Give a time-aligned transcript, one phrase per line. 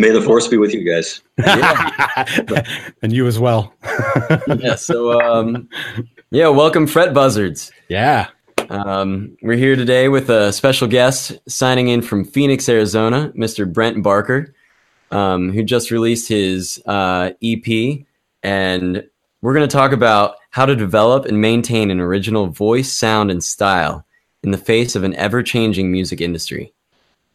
[0.00, 1.22] May the force be with you guys.
[3.02, 3.74] and you as well.
[4.60, 4.76] yeah.
[4.76, 5.68] So, um,
[6.30, 7.72] yeah, welcome, Fret Buzzards.
[7.88, 8.28] Yeah.
[8.70, 13.70] Um, we're here today with a special guest signing in from Phoenix, Arizona, Mr.
[13.70, 14.54] Brent Barker,
[15.10, 18.04] um, who just released his uh, EP.
[18.44, 19.04] And
[19.42, 23.42] we're going to talk about how to develop and maintain an original voice, sound, and
[23.42, 24.06] style
[24.44, 26.72] in the face of an ever changing music industry.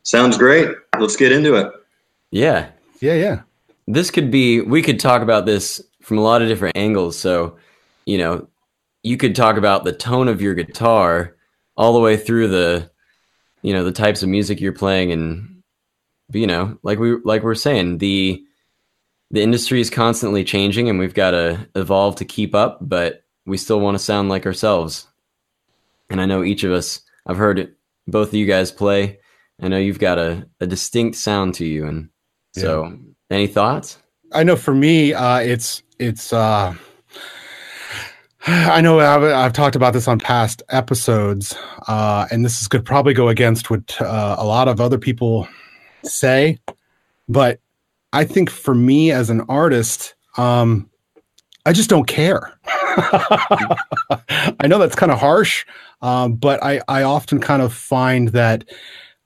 [0.03, 0.69] Sounds great.
[0.97, 1.73] Let's get into it.
[2.33, 2.69] Yeah.
[2.99, 3.41] Yeah, yeah.
[3.85, 7.17] This could be, we could talk about this from a lot of different angles.
[7.17, 7.57] So,
[8.05, 8.47] you know,
[9.03, 11.35] you could talk about the tone of your guitar
[11.77, 12.89] all the way through the,
[13.61, 15.61] you know, the types of music you're playing and,
[16.31, 18.43] you know, like we, like we're saying, the,
[19.29, 23.57] the industry is constantly changing and we've got to evolve to keep up, but we
[23.57, 25.07] still want to sound like ourselves.
[26.09, 27.75] And I know each of us, I've heard
[28.07, 29.19] both of you guys play.
[29.61, 31.85] I know you've got a, a distinct sound to you.
[31.85, 32.09] And
[32.53, 33.35] so, yeah.
[33.35, 33.97] any thoughts?
[34.31, 36.73] I know for me, uh, it's, it's, uh,
[38.47, 41.55] I know I've, I've, talked about this on past episodes,
[41.87, 45.47] uh, and this is could probably go against what uh, a lot of other people
[46.03, 46.59] say,
[47.29, 47.59] but
[48.11, 50.89] I think for me as an artist, um,
[51.65, 52.51] I just don't care.
[52.65, 55.65] I know that's kind of harsh,
[56.01, 58.65] um, but I, I often kind of find that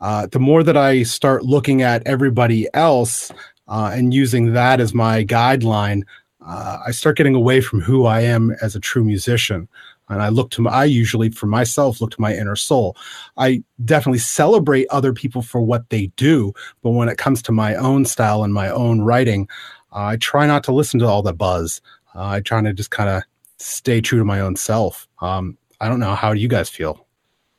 [0.02, 3.31] uh, the more that I start looking at everybody else
[3.67, 6.04] uh, and using that as my guideline,
[6.45, 9.67] uh, I start getting away from who I am as a true musician
[10.09, 12.95] and I look to my, I usually for myself look to my inner soul.
[13.38, 17.76] I definitely celebrate other people for what they do, but when it comes to my
[17.76, 19.48] own style and my own writing,
[19.92, 21.82] I try not to listen to all the buzz.
[22.16, 23.23] Uh, I try to just kind of
[23.58, 25.08] stay true to my own self.
[25.22, 26.16] Um, I don't know.
[26.16, 27.07] How do you guys feel?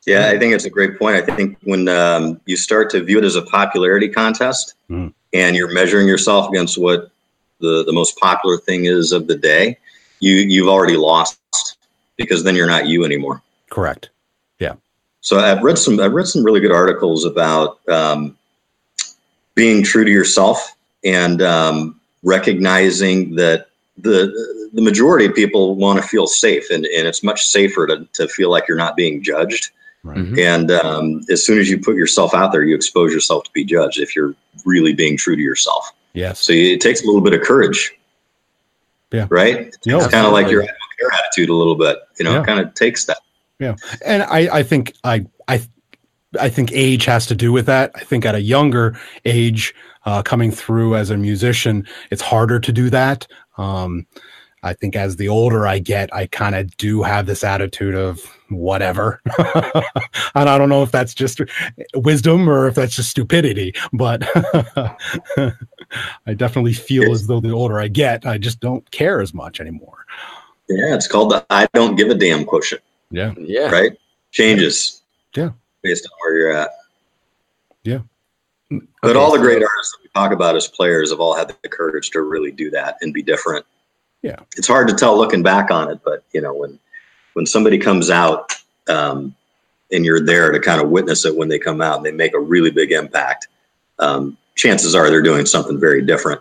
[0.09, 1.17] Yeah, I think it's a great point.
[1.17, 5.13] I think when um, you start to view it as a popularity contest mm.
[5.35, 7.11] and you're measuring yourself against what
[7.61, 9.77] the, the most popular thing is of the day,
[10.21, 11.39] you you've already lost
[12.17, 13.43] because then you're not you anymore.
[13.71, 14.11] Correct.
[14.59, 14.75] Yeah.
[15.21, 18.37] So I've read some I've read some really good articles about um,
[19.55, 24.33] being true to yourself and um, recognizing that the
[24.73, 28.29] the majority of people want to feel safe and, and it's much safer to, to
[28.29, 29.71] feel like you're not being judged.
[30.05, 30.19] Right.
[30.19, 30.39] Mm-hmm.
[30.39, 33.65] And um, as soon as you put yourself out there, you expose yourself to be
[33.65, 35.93] judged if you're really being true to yourself.
[36.15, 36.41] Yes.
[36.41, 37.93] So it takes a little bit of courage.
[39.13, 39.27] Yeah.
[39.29, 39.75] Right.
[39.87, 41.99] No, It's kind of like your care attitude a little bit.
[42.19, 42.45] You know, yeah.
[42.45, 43.19] kind of takes that.
[43.59, 45.63] Yeah, and I I think I I
[46.39, 47.91] I think age has to do with that.
[47.95, 52.73] I think at a younger age, uh, coming through as a musician, it's harder to
[52.73, 53.27] do that.
[53.57, 54.07] Um,
[54.63, 58.21] I think as the older I get, I kind of do have this attitude of
[58.49, 59.21] whatever.
[59.39, 61.41] and I don't know if that's just
[61.95, 64.23] wisdom or if that's just stupidity, but
[66.27, 69.61] I definitely feel as though the older I get, I just don't care as much
[69.61, 70.07] anymore.
[70.69, 72.83] Yeah, it's called the I don't give a damn quotient.
[73.11, 73.35] Yeah.
[73.39, 73.71] Yeah.
[73.71, 73.93] Right?
[74.33, 75.03] Changes.
[75.35, 75.51] Yeah.
[75.83, 76.71] Based on where you're at.
[77.85, 78.01] Yeah.
[78.71, 81.55] But okay, all the great artists that we talk about as players have all had
[81.63, 83.65] the courage to really do that and be different.
[84.23, 84.41] Yeah.
[84.57, 86.79] It's hard to tell looking back on it, but you know, when
[87.35, 88.53] when somebody comes out
[88.89, 89.35] um,
[89.93, 92.35] and you're there to kind of witness it when they come out and they make
[92.35, 93.49] a really big impact,
[93.99, 96.41] um, chances are they're doing something very different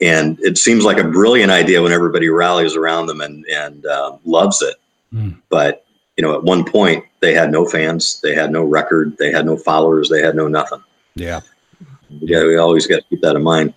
[0.00, 4.16] and it seems like a brilliant idea when everybody rallies around them and and uh,
[4.24, 4.76] loves it.
[5.12, 5.40] Mm.
[5.48, 5.84] But
[6.16, 9.46] you know, at one point they had no fans, they had no record, they had
[9.46, 10.82] no followers, they had no nothing.
[11.14, 11.40] Yeah,
[12.08, 13.74] yeah, we always got to keep that in mind.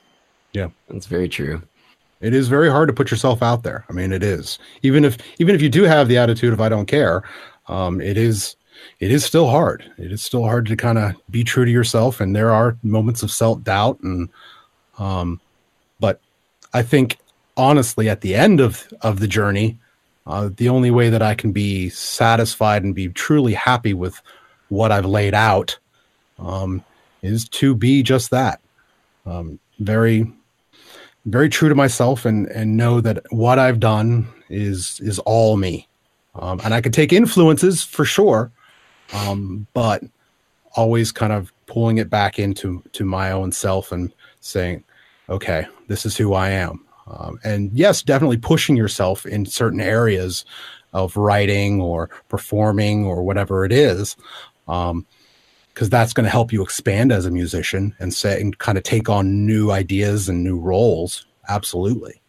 [0.53, 1.61] Yeah, that's very true.
[2.21, 3.85] It is very hard to put yourself out there.
[3.89, 6.69] I mean, it is even if even if you do have the attitude of I
[6.69, 7.23] don't care,
[7.67, 8.55] um, it is
[8.99, 9.83] it is still hard.
[9.97, 13.23] It is still hard to kind of be true to yourself, and there are moments
[13.23, 14.29] of self doubt and
[14.99, 15.39] um,
[15.99, 16.19] but
[16.73, 17.17] I think
[17.57, 19.79] honestly, at the end of of the journey,
[20.27, 24.21] uh, the only way that I can be satisfied and be truly happy with
[24.69, 25.77] what I've laid out
[26.39, 26.83] um,
[27.21, 28.61] is to be just that.
[29.25, 30.31] Um, very,
[31.25, 35.87] very true to myself, and and know that what I've done is is all me.
[36.35, 38.51] Um, and I can take influences for sure,
[39.13, 40.03] um, but
[40.75, 44.83] always kind of pulling it back into to my own self and saying,
[45.29, 46.85] okay, this is who I am.
[47.07, 50.45] Um, and yes, definitely pushing yourself in certain areas
[50.93, 54.15] of writing or performing or whatever it is,
[55.73, 58.83] because that's going to help you expand as a musician and say and kind of
[58.83, 61.25] take on new ideas and new roles.
[61.49, 62.21] Absolutely,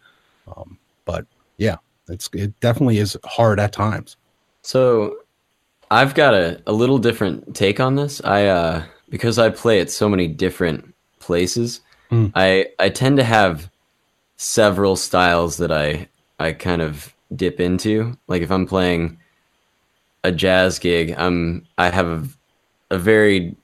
[0.55, 1.25] um, but
[1.57, 1.77] yeah,
[2.09, 4.17] it's it definitely is hard at times.
[4.61, 5.17] So,
[5.91, 8.21] I've got a, a little different take on this.
[8.23, 11.81] I uh, because I play at so many different places
[12.13, 12.27] Hmm.
[12.35, 13.71] I I tend to have
[14.37, 16.07] several styles that I
[16.39, 18.15] I kind of dip into.
[18.27, 19.17] Like if I'm playing
[20.23, 22.37] a jazz gig, I'm I have
[22.93, 23.55] a, very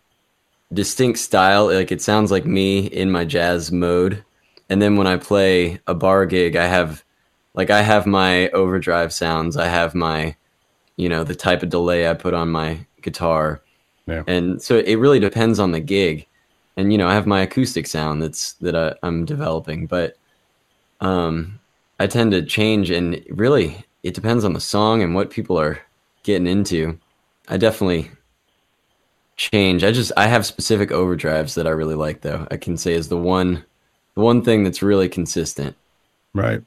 [0.74, 1.68] distinct style.
[1.68, 4.24] Like it sounds like me in my jazz mode.
[4.70, 7.04] And then when I play a bar gig, I have
[7.54, 9.58] like I have my overdrive sounds.
[9.58, 10.36] I have my
[10.96, 13.62] you know the type of delay I put on my guitar.
[14.06, 14.24] Yeah.
[14.28, 16.28] And so it really depends on the gig.
[16.78, 20.18] And you know, I have my acoustic sound that's that I, I'm developing, but
[21.02, 21.60] um
[22.00, 25.80] I tend to change and really it depends on the song and what people are
[26.24, 26.98] getting into.
[27.48, 28.12] I definitely
[29.40, 29.84] change.
[29.84, 32.46] I just I have specific overdrives that I really like though.
[32.52, 33.64] I can say is the one
[34.16, 35.76] the one thing that's really consistent.
[36.34, 36.62] Right.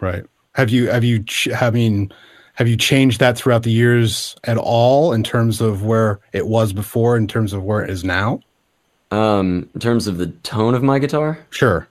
[0.00, 0.24] Right.
[0.54, 2.12] Have you have you ch- I mean
[2.54, 6.72] have you changed that throughout the years at all in terms of where it was
[6.72, 8.40] before in terms of where it is now?
[9.12, 11.38] Um in terms of the tone of my guitar?
[11.50, 11.86] Sure.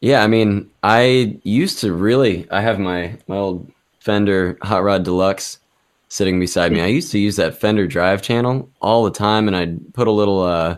[0.00, 3.70] Yeah, I mean, I used to really I have my my old
[4.00, 5.58] Fender Hot Rod Deluxe
[6.10, 6.82] sitting beside me.
[6.82, 10.12] I used to use that Fender drive channel all the time and I'd put a
[10.12, 10.76] little uh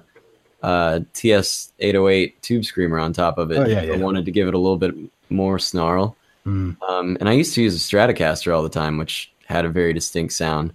[0.63, 3.59] uh TS 808 tube screamer on top of it.
[3.59, 4.95] Oh, yeah, I wanted to give it a little bit
[5.31, 6.17] more snarl.
[6.47, 6.81] Mm.
[6.83, 9.93] Um, and I used to use a Stratocaster all the time, which had a very
[9.93, 10.73] distinct sound.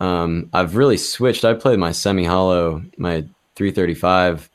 [0.00, 1.44] Um, I've really switched.
[1.44, 3.24] I play my semi hollow, my
[3.54, 4.50] 335,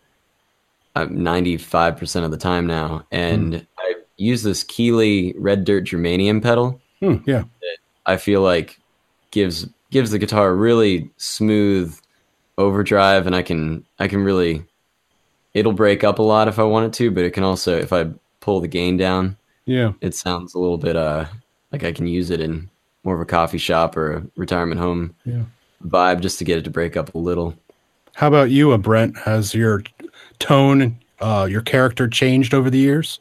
[0.95, 3.05] uh, 95% of the time now.
[3.11, 6.81] And I use this Keeley Red Dirt Germanium pedal.
[6.99, 7.43] Hmm, yeah.
[8.05, 8.79] I feel like
[9.31, 11.97] gives gives the guitar a really smooth
[12.57, 14.63] overdrive and I can I can really
[15.53, 17.91] it'll break up a lot if I want it to, but it can also if
[17.93, 18.07] I
[18.39, 19.93] pull the gain down, Yeah.
[20.01, 21.25] it sounds a little bit uh
[21.71, 22.69] like I can use it in
[23.03, 25.43] more of a coffee shop or a retirement home Yeah.
[25.85, 27.55] vibe just to get it to break up a little.
[28.15, 29.17] How about you, uh, Brent?
[29.19, 29.81] Has your
[30.39, 33.19] tone, uh, your character changed over the years?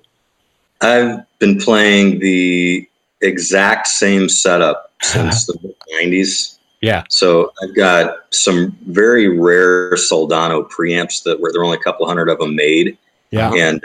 [0.81, 2.89] I've been playing the
[3.21, 6.59] exact same setup since the 90s.
[6.81, 7.05] Yeah.
[7.09, 12.07] So I've got some very rare Soldano preamps that were there were only a couple
[12.07, 12.97] hundred of them made,
[13.31, 13.53] Yeah.
[13.53, 13.83] and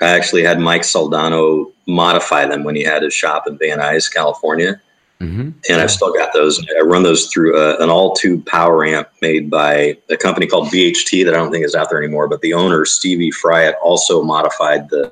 [0.00, 4.12] I actually had Mike Soldano modify them when he had his shop in Van Nuys,
[4.12, 4.80] California,
[5.18, 5.50] Mm-hmm.
[5.70, 6.62] and I've still got those.
[6.78, 11.24] I run those through a, an all-tube power amp made by a company called VHT
[11.24, 14.90] that I don't think is out there anymore, but the owner Stevie Fryette also modified
[14.90, 15.10] the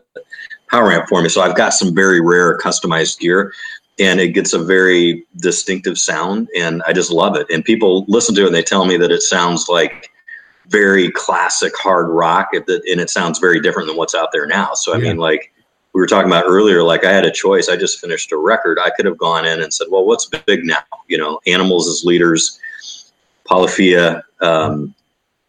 [0.71, 1.31] power amp for me.
[1.31, 3.55] So I've got some very rare customized gear
[3.99, 7.46] and it gets a very distinctive sound and I just love it.
[7.50, 10.11] And people listen to it and they tell me that it sounds like
[10.69, 14.46] very classic hard rock and that- and it sounds very different than what's out there
[14.46, 14.75] now.
[14.75, 15.08] So I Yeah.
[15.08, 15.52] mean like
[15.93, 17.69] we were talking about earlier, like I had a choice.
[17.69, 18.79] I just finished a record.
[18.82, 20.79] I could have gone in and said, well, what's big now?
[21.06, 22.58] You know, Animals as leaders,
[23.44, 24.93] Polyphia, um,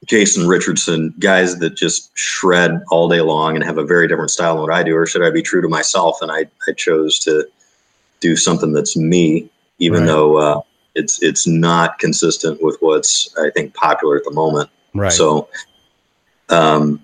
[0.06, 4.53] Jason Richardson, guys that just shred all day long and have a very different style
[4.53, 6.21] than what I do, or should I be true to myself?
[6.21, 7.48] And I, I chose to
[8.19, 10.07] do something that's me, even Right.
[10.07, 10.62] though uh,
[10.95, 14.69] it's it's not consistent with what's I think popular at the moment.
[14.94, 15.12] Right.
[15.12, 15.50] So,
[16.50, 17.03] um,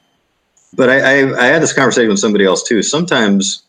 [0.73, 2.81] but I, I, I had this conversation with somebody else too.
[2.81, 3.63] Sometimes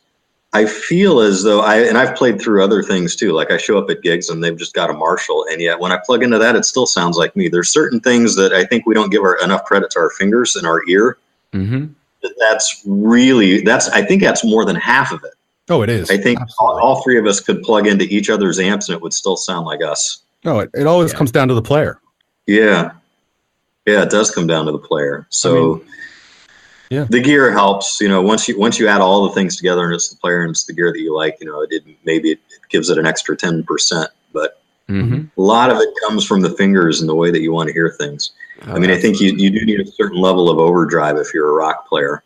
[0.53, 3.33] I feel as though I, and I've played through other things too.
[3.33, 5.93] Like I show up at gigs and they've just got a Marshall, and yet when
[5.93, 7.49] I plug into that, it still sounds like me.
[7.49, 10.55] There's certain things that I think we don't give our, enough credit to our fingers
[10.55, 11.19] and our ear.
[11.53, 11.93] Mm-hmm.
[12.39, 13.89] That's really that's.
[13.89, 15.33] I think that's more than half of it.
[15.69, 16.11] Oh, it is.
[16.11, 19.03] I think all, all three of us could plug into each other's amps and it
[19.03, 20.23] would still sound like us.
[20.45, 21.19] No, it, it always Yeah.
[21.19, 22.01] comes down to the player.
[22.47, 22.93] Yeah.
[23.87, 25.27] Yeah, it does come down to the player.
[25.31, 25.85] So mean,
[26.91, 27.07] yeah.
[27.11, 29.95] the gear helps, you know, once you once you add all the things together and
[29.95, 32.31] it's the player and it's the gear that you like, you know, it, it maybe
[32.33, 35.41] it, it gives it an extra 10%, but Mm-hmm.
[35.41, 37.73] a lot of it comes from the fingers and the way that you want to
[37.73, 38.33] hear things.
[38.63, 41.49] I mean, I think you, you do need a certain level of overdrive if you're
[41.49, 42.23] a rock player.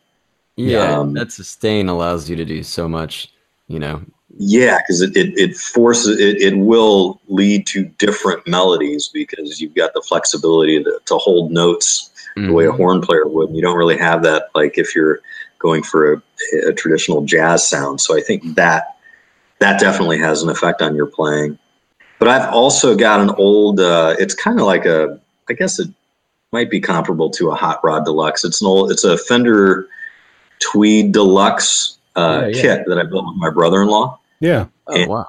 [0.56, 3.32] Yeah, um, that sustain allows you to do so much.
[3.68, 4.00] You know,
[4.38, 9.74] Yeah, because it, it, it forces it, it will lead to different melodies because you've
[9.74, 12.76] got the flexibility to, to hold notes the way a Mhm.
[12.76, 13.50] horn player would.
[13.50, 15.20] You don't really have that like if you're
[15.58, 16.22] going for a,
[16.68, 18.00] a traditional jazz sound.
[18.00, 18.96] So I think that
[19.58, 21.58] that definitely has an effect on your playing.
[22.18, 23.80] But I've also got an old.
[23.80, 25.18] Uh, it's kind of like a.
[25.48, 25.88] I guess it
[26.52, 28.44] might be comparable to a Hot Rod Deluxe.
[28.44, 28.90] It's an old.
[28.92, 29.88] It's a Fender
[30.60, 32.62] Tweed Deluxe uh, Yeah, yeah.
[32.62, 34.18] kit that I built with my brother-in-law.
[34.40, 34.66] Yeah.
[34.86, 35.26] oh and- wow,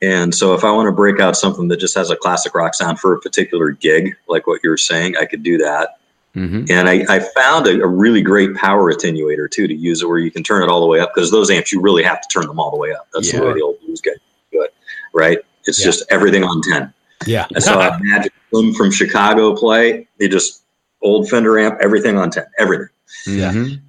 [0.00, 2.74] And so if I want to break out something that just has a classic rock
[2.74, 5.98] sound for a particular gig, like what you're saying, I could do that.
[6.34, 10.06] hmm And I, I found a, a really great power attenuator too to use it
[10.08, 12.20] where you can turn it all the way up because those amps you really have
[12.20, 13.06] to turn them all the way up.
[13.14, 14.16] That's the way the old blues guys
[14.50, 14.74] do it,
[15.14, 15.38] right?
[15.66, 15.84] It's Yeah.
[15.84, 16.92] just everything on ten.
[17.26, 17.46] Yeah.
[17.58, 20.08] So I saw Magic Slim from Chicago play.
[20.18, 20.62] He just
[21.02, 22.88] old Fender amp, everything on 10, everything.
[23.26, 23.52] Yeah.
[23.52, 23.80] Mhm.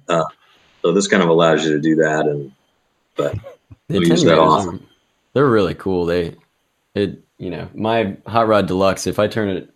[0.82, 2.26] So this kind of allows you to do that.
[2.26, 2.52] And,
[3.16, 3.32] but
[3.88, 4.66] The We'll use that meters off.
[4.66, 4.78] are-
[5.32, 6.04] They're really cool.
[6.06, 6.36] They,
[6.94, 9.06] it, you know, my Hot Rod Deluxe.
[9.06, 9.70] If I turn it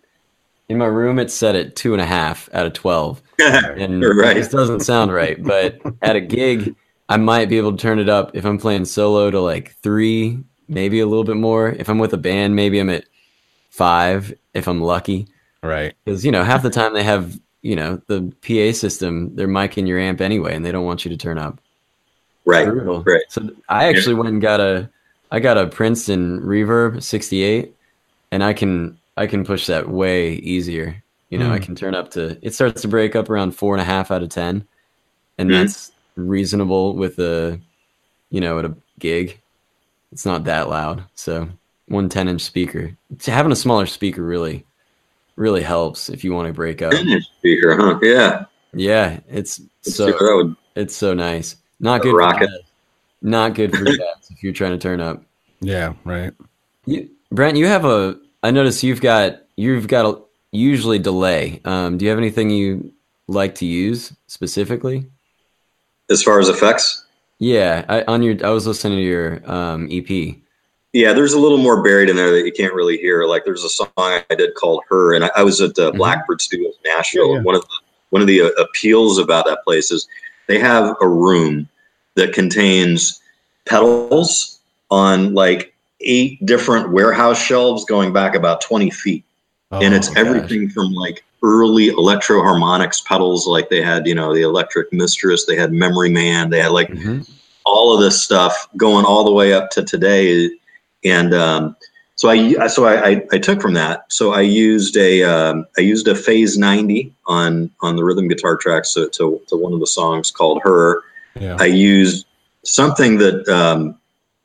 [0.69, 4.15] in my room, it's set at two and a half out of twelve, and You're
[4.15, 4.35] right.
[4.35, 5.41] this doesn't sound right.
[5.43, 6.75] But at a gig,
[7.09, 10.39] I might be able to turn it up if I'm playing solo to like three,
[10.67, 11.69] maybe a little bit more.
[11.69, 13.05] If I'm with a band, maybe I'm at
[13.69, 15.27] five if I'm lucky.
[15.63, 15.93] Right.
[16.05, 19.87] Because you know, half the time they have you know the PA system, they're micing
[19.87, 21.59] your amp anyway, and they don't want you to turn up.
[22.45, 22.65] right.
[22.67, 23.03] Brutal.
[23.03, 23.21] Right.
[23.29, 24.89] So I actually went and got a,
[25.31, 27.73] I got a Princeton Reverb 68,
[28.31, 31.03] and I can I can push that way easier.
[31.29, 31.63] You know, I Hmm.
[31.63, 34.23] can turn up to it starts to break up around four and a half out
[34.23, 34.65] of ten,
[35.37, 35.59] and Mhm.
[35.59, 37.59] that's reasonable with a,
[38.31, 39.39] you know, at a gig.
[40.11, 41.49] It's not that loud, so
[41.87, 42.95] one 10 inch speaker.
[43.25, 44.65] Having a smaller speaker really,
[45.39, 46.91] really helps if you want to break up.
[46.91, 47.99] 10 speaker, huh?
[48.01, 48.45] Yeah.
[48.73, 51.55] Yeah, it's Let's so that would it's so nice.
[51.79, 52.41] Not A good rocket.
[52.41, 52.61] for jazz.
[53.21, 55.23] Not good for jazz if you're trying to turn up.
[55.61, 55.93] Yeah.
[56.05, 56.33] Right.
[56.85, 58.19] You, Brent, you have a.
[58.43, 61.61] I notice you've got you've got a usually delay.
[61.65, 62.93] Um, do you have anything you
[63.27, 65.05] like to use specifically?
[66.11, 67.05] as far as effects.
[67.39, 70.35] Yeah, I, on your I was listening to your um, EP.
[70.93, 73.25] Yeah, there's a little more buried in there that you can't really hear.
[73.25, 75.97] Like there's a song I did called "Her," and I, I was at the Mhm.
[75.97, 77.29] Blackbird Studios, in Nashville.
[77.29, 77.41] Yeah, yeah.
[77.43, 77.67] One of the,
[78.09, 80.07] one of the uh, appeals about that place is
[80.47, 81.67] they have a room
[82.15, 83.21] that contains
[83.65, 89.23] pedals on like eight different warehouse shelves going back about 20 feet,
[89.71, 90.17] and Oh, it's gosh.
[90.17, 95.55] everything from like early Electro-Harmonix pedals, like they had, you know, the Electric Mistress, they
[95.55, 97.29] had Memory Man, they had like Mhm.
[97.63, 100.49] all of this stuff going all the way up to today
[101.03, 101.75] and um,
[102.19, 104.11] so I so I, I, I took from that.
[104.11, 108.57] So I used a um, I used a phase 90 on on the rhythm guitar
[108.57, 111.01] track to, to, to one of the songs called her.
[111.39, 111.55] Yeah.
[111.57, 112.25] I used
[112.65, 113.97] something that um,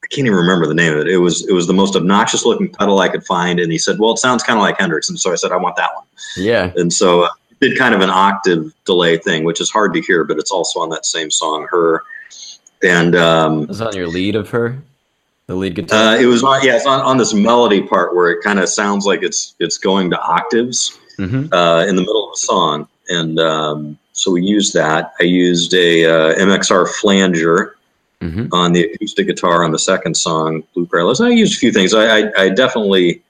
[0.04, 1.08] I can't even remember the name of it.
[1.08, 3.98] It was it was the most obnoxious looking pedal I could find and he said
[3.98, 6.04] well it sounds kind of like Hendrix and so I said I want that one.
[6.36, 9.94] Yeah, and so uh, it did kind of an octave delay thing which is hard
[9.94, 12.04] to hear but it's also on that same song her.
[12.84, 14.80] And um, was on your lead of her,
[15.46, 15.98] the lead guitar.
[15.98, 18.68] Uh, it was on, yeah, it's on, on this melody part where it kind of
[18.68, 22.88] sounds like it's it's going to octaves hmm uh, in the middle of a song,
[23.08, 25.12] and um, so we used that.
[25.20, 27.76] I used a uh, MXR flanger
[28.20, 31.20] hmm on the acoustic guitar on the second song, Blue Careless.
[31.20, 31.94] I used a few things.
[31.94, 33.22] I, I, I definitely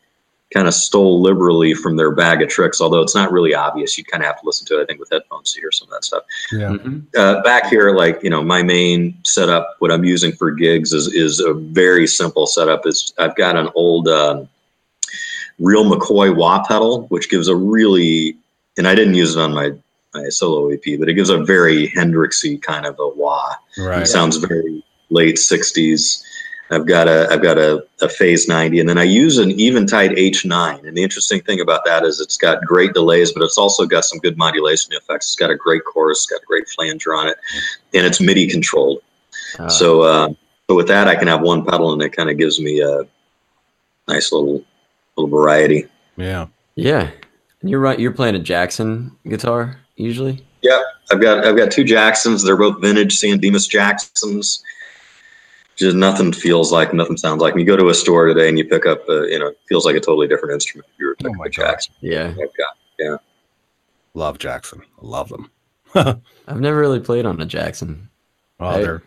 [0.53, 3.99] kind of stole liberally from their bag of tricks, although it's not really obvious.
[3.99, 5.89] You kind of have to listen to it, I think, with headphones to hear some
[5.89, 6.23] of that stuff
[6.53, 6.77] Yeah.
[6.77, 10.93] hmm uh, back here, like you know, my main setup, what I'm using for gigs
[10.93, 12.83] is is a very simple setup.
[12.85, 14.49] It's I've got an old um,
[15.59, 18.37] real McCoy wah pedal, which gives a really,
[18.77, 19.73] and I didn't use it on my
[20.15, 23.55] my solo EP, but it gives a very Hendrixy kind of a wah.
[23.77, 24.03] Right.
[24.03, 26.23] It sounds very late '60s.
[26.71, 30.13] I've got a I've got a, a phase 90, and then I use an Eventide
[30.13, 30.87] H9.
[30.87, 34.05] And the interesting thing about that is it's got great delays, but it's also got
[34.05, 35.27] some good modulation effects.
[35.27, 37.37] It's got a great chorus, it's got a great flanger on it,
[37.93, 39.03] and it's MIDI controlled.
[39.59, 40.29] Uh, so, uh,
[40.69, 43.03] so with that, I can have one pedal, and it kind of gives me a
[44.09, 44.65] nice little
[45.17, 45.87] little variety.
[46.17, 46.47] Yeah.
[46.77, 47.11] yeah,
[47.61, 47.99] and you're right.
[47.99, 50.45] You're playing a Jackson guitar usually.
[50.63, 50.81] Yeah
[51.11, 52.43] I've got I've got two Jacksons.
[52.43, 54.63] They're both vintage San Dimas Jacksons.
[55.77, 57.57] Just nothing feels like nothing sounds like.
[57.57, 59.85] You go to a store today and you pick up, a, you know, it feels
[59.85, 60.87] like a totally different instrument.
[60.95, 61.53] If you were Oh picking my a God.
[61.53, 61.95] Jackson.
[62.01, 63.19] Yeah, I've
[64.15, 64.83] Love Jackson.
[65.01, 65.51] Love them.
[66.47, 68.09] I've never really played on a Jackson.
[68.61, 69.03] Oh, I- they're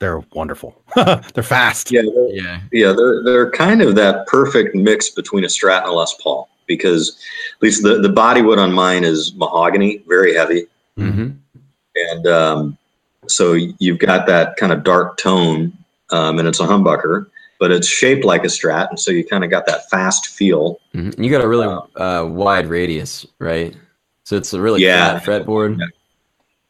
[0.00, 0.80] they're wonderful.
[0.94, 1.90] they're fast.
[1.90, 2.92] yeah, they're, Yeah, yeah.
[2.92, 7.18] They're they're kind of that perfect mix between a Strat and a Les Paul because
[7.56, 10.66] at least the the body wood on mine is mahogany, very heavy,
[10.96, 11.30] hmm
[11.96, 12.78] and um,
[13.28, 15.76] so you've got that kind of dark tone,
[16.10, 17.26] um, and it's a humbucker,
[17.58, 20.80] but it's shaped like a Strat, and so you kind of got that fast feel.
[20.92, 21.66] hmm You got a really
[21.96, 23.74] uh, wide radius, right?
[24.24, 25.18] So it's a really Yeah.
[25.18, 25.80] flat fretboard.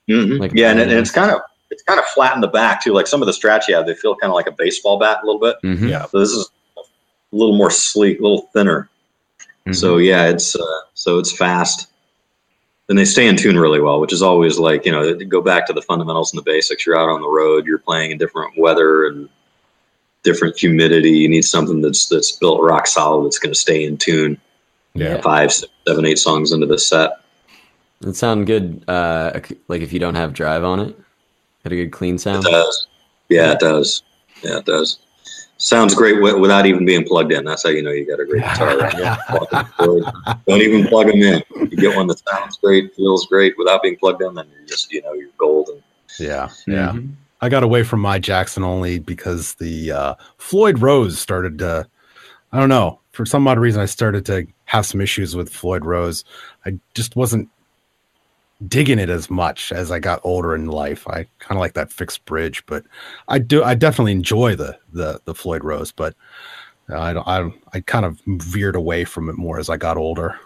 [0.09, 0.39] Mhm.
[0.41, 2.83] Like yeah, and, it- and it's kind of it's kind of flat in the back
[2.83, 2.93] too.
[2.93, 5.21] Like some of the Strats you have, they feel kind of like a baseball bat
[5.23, 5.57] a little bit.
[5.65, 5.89] Mhm.
[5.89, 6.07] Yeah.
[6.07, 6.83] So this is a
[7.33, 8.89] little more sleek, a little thinner.
[9.67, 9.75] Mhm.
[9.75, 11.89] So yeah, it's uh, so it's fast,
[12.89, 15.67] and they stay in tune really well, which is always like you know go back
[15.67, 16.85] to the fundamentals and the basics.
[16.87, 19.29] You're out on the road, you're playing in different weather and
[20.23, 21.11] different humidity.
[21.11, 24.41] You need something that's that's built rock solid that's going to stay in tune.
[24.95, 25.21] Yeah.
[25.21, 27.21] Five, six, seven, eight songs into the set.
[28.07, 28.85] it sound good.
[28.87, 30.97] Uh, like if you don't have drive on it,
[31.65, 32.45] got a good clean It sound.
[32.45, 32.87] does.
[33.29, 34.03] Yeah, it does.
[34.43, 34.99] Yeah, it does.
[35.59, 37.45] Sounds great w- without even being plugged in.
[37.45, 38.77] That's how you know you got a great guitar.
[39.79, 40.39] Right?
[40.47, 41.43] Don't even plug them in.
[41.57, 44.93] You get one that sounds great, feels great without being plugged in, then you're just
[44.93, 45.83] you know you're golden.
[46.19, 46.91] Yeah, yeah.
[46.91, 47.13] Mm-hmm.
[47.41, 51.87] I got away from my Jackson only because the uh, Floyd Rose started to.
[52.53, 53.01] I don't know.
[53.11, 56.25] For some odd reason, I started to have some issues with Floyd Rose.
[56.65, 57.49] I just wasn't
[58.69, 61.07] digging it as much as I got older in life.
[61.09, 62.85] I kind of like that fixed bridge, but
[63.29, 63.63] I do.
[63.63, 66.15] I definitely enjoy the the the Floyd Rose, but
[66.89, 67.27] I don't.
[67.27, 70.39] I I kind of veered away from it more as I got older.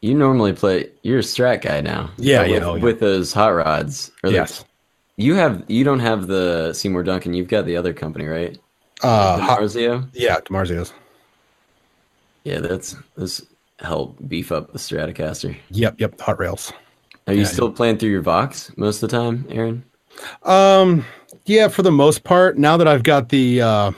[0.00, 0.90] You normally play.
[1.02, 2.10] You're a Strat guy now.
[2.18, 4.10] Yeah, with, you know, with those hot rods.
[4.24, 4.64] yes.
[5.16, 5.64] You have.
[5.68, 7.34] You don't have the Seymour Duncan.
[7.34, 8.58] You've got the other company, right?
[9.02, 10.08] Uh, Marzio.
[10.12, 10.92] Yeah, DiMarzio's.
[12.42, 13.42] Yeah, that's that's
[13.78, 15.56] help beef up the Stratocaster.
[15.70, 16.20] Yep, yep.
[16.20, 16.72] Hot rails.
[17.26, 19.84] Are you yeah, still playing through your Vox most of the time, Aaron?
[20.42, 21.04] Um,
[21.46, 22.58] yeah, for the most part.
[22.58, 23.92] Now that I've got the uh,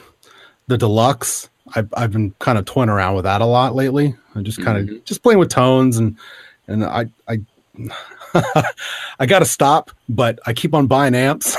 [0.69, 4.15] the deluxe, I've I've been kind of toying around with that a lot lately.
[4.35, 5.05] I'm just kind of mm-hmm.
[5.05, 6.17] just playing with tones and
[6.69, 7.41] and I I
[9.19, 11.57] I got to stop, but I keep on buying amps.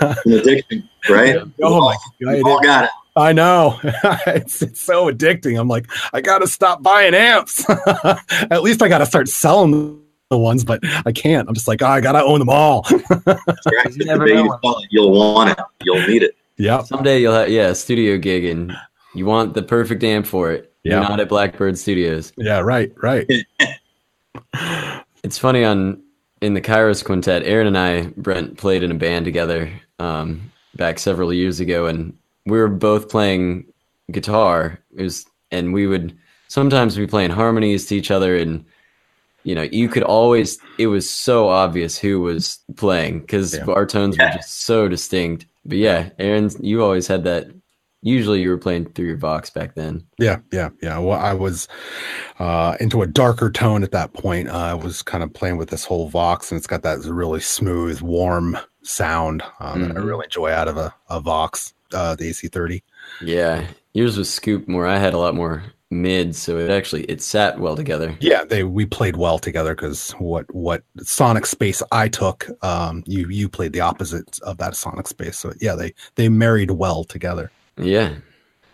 [0.00, 1.36] An addiction, right?
[1.62, 2.90] Oh my god, all got it.
[3.16, 3.78] I know.
[3.84, 5.58] it's, it's so addicting.
[5.58, 7.64] I'm like, I got to stop buying amps.
[8.50, 11.48] At least I got to start selling the ones, but I can't.
[11.48, 12.86] I'm just like, oh, I gotta own them all.
[13.26, 13.96] right.
[13.96, 14.58] you never know.
[14.90, 15.58] You'll want it.
[15.82, 16.36] You'll need it.
[16.56, 16.82] Yeah.
[16.82, 18.72] Someday you'll have yeah, a studio gig and
[19.14, 20.72] you want the perfect amp for it.
[20.82, 21.00] Yeah.
[21.00, 22.32] You're not at Blackbird Studios.
[22.36, 23.30] Yeah, right, right.
[25.22, 26.02] it's funny on
[26.42, 30.98] in the Kairos Quintet, Aaron and I, Brent, played in a band together um, back
[30.98, 33.64] several years ago, and we were both playing
[34.10, 34.78] guitar.
[34.94, 36.16] It was, and we would
[36.48, 38.64] sometimes be playing harmonies to each other, and
[39.44, 43.64] you know, you could always, it was so obvious who was playing because yeah.
[43.66, 44.30] our tones yeah.
[44.30, 45.46] were just so distinct.
[45.64, 47.48] But yeah, Aaron, you always had that.
[48.02, 50.06] Usually you were playing through your Vox back then.
[50.18, 50.98] Yeah, yeah, yeah.
[50.98, 51.68] Well, I was
[52.38, 54.48] uh, into a darker tone at that point.
[54.50, 57.40] Uh, I was kind of playing with this whole Vox, and it's got that really
[57.40, 59.80] smooth, warm sound um, mm-hmm.
[59.80, 60.06] that I mm-hmm.
[60.06, 62.82] really enjoy out of a, a Vox, uh, the AC30.
[63.22, 64.86] Yeah, yours was scoop more.
[64.86, 65.62] I had a lot more
[65.94, 68.16] mid, so it actually it sat well together.
[68.20, 73.28] Yeah, they we played well together because what what sonic space I took, um, you
[73.28, 75.38] you played the opposite of that sonic space.
[75.38, 77.50] So yeah, they they married well together.
[77.76, 78.14] Yeah.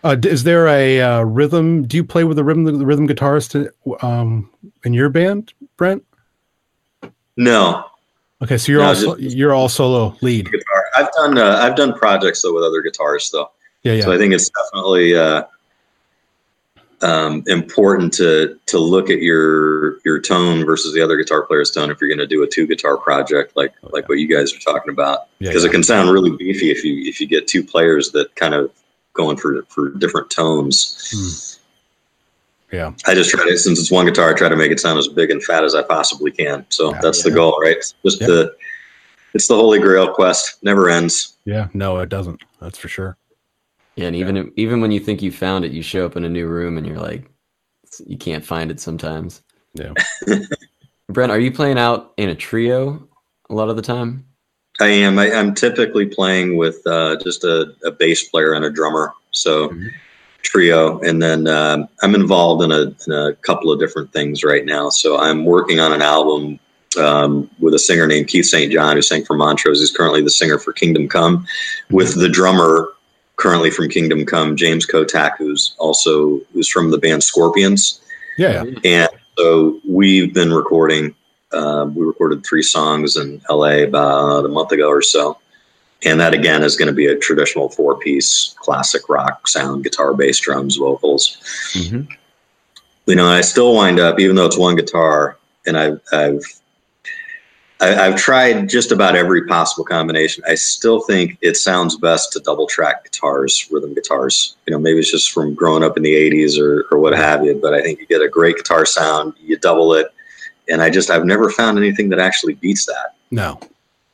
[0.03, 1.83] Uh, is there a uh, rhythm?
[1.87, 3.69] Do you play with the rhythm the rhythm guitarist
[4.03, 4.49] um,
[4.83, 6.03] in your band, Brent?
[7.37, 7.85] No.
[8.41, 10.51] Okay, so you're no, also just, you're all solo lead.
[10.51, 10.85] Guitar.
[10.97, 13.51] I've done uh, I've done projects though with other guitarists though.
[13.83, 14.03] Yeah, yeah.
[14.03, 15.43] So I think it's definitely uh,
[17.01, 21.89] um, important to to look at your your tone versus the other guitar player's tone
[21.89, 24.53] if you're going to do a two guitar project like oh, like what you guys
[24.53, 25.67] are talking about because yeah, yeah.
[25.67, 28.71] it can sound really beefy if you if you get two players that kind of
[29.13, 31.09] going for for different tones.
[31.13, 31.57] Hmm.
[32.75, 34.97] Yeah, I just try to since it's one guitar, I try to make it sound
[34.97, 36.65] as big and fat as I possibly can.
[36.69, 37.75] So that's the goal, right?
[37.75, 38.55] It's just the
[39.33, 41.37] it's the holy grail quest, never ends.
[41.43, 42.41] Yeah, no, it doesn't.
[42.61, 43.17] That's for sure.
[44.01, 46.29] Yeah, and even even when you think you found it, you show up in a
[46.29, 47.29] new room and you're like,
[48.07, 49.43] you can't find it sometimes.
[49.75, 49.93] Yeah.
[51.07, 53.07] Brent, are you playing out in a trio
[53.49, 54.25] a lot of the time?
[54.79, 55.19] I am.
[55.19, 59.69] I, am typically playing with uh, just a, a, bass player and a drummer, so
[59.69, 59.89] mm-hmm.
[60.41, 60.99] trio.
[61.01, 64.89] And then um, I'm involved in a, in a, couple of different things right now.
[64.89, 66.59] So I'm working on an album
[66.97, 68.71] um, with a singer named Keith St.
[68.71, 69.79] John who sang for Montrose.
[69.79, 71.45] He's currently the singer for Kingdom Come,
[71.91, 72.93] with the drummer
[73.41, 77.99] currently from Kingdom Come, James Kottak, who's also who's from the band Scorpions.
[78.37, 81.15] Yeah, and so we've been recording.
[81.51, 85.39] Uh, we recorded three songs in LA about a month ago or so,
[86.05, 90.39] and that again is going to be a traditional four-piece classic rock sound: guitar, bass,
[90.39, 91.37] drums, vocals.
[91.73, 92.11] Mm-hmm.
[93.07, 96.43] You know, I still wind up, even though it's one guitar, and I've, I've
[97.81, 100.43] I, have tried just about every possible combination.
[100.47, 104.55] I still think it sounds best to double track guitars, rhythm guitars.
[104.67, 107.43] You know, maybe it's just from growing up in the 80s or, or what have
[107.43, 110.07] you, but I think you get a great guitar sound, you double it.
[110.69, 113.15] And I just, I've never found anything that actually beats that.
[113.31, 113.59] No.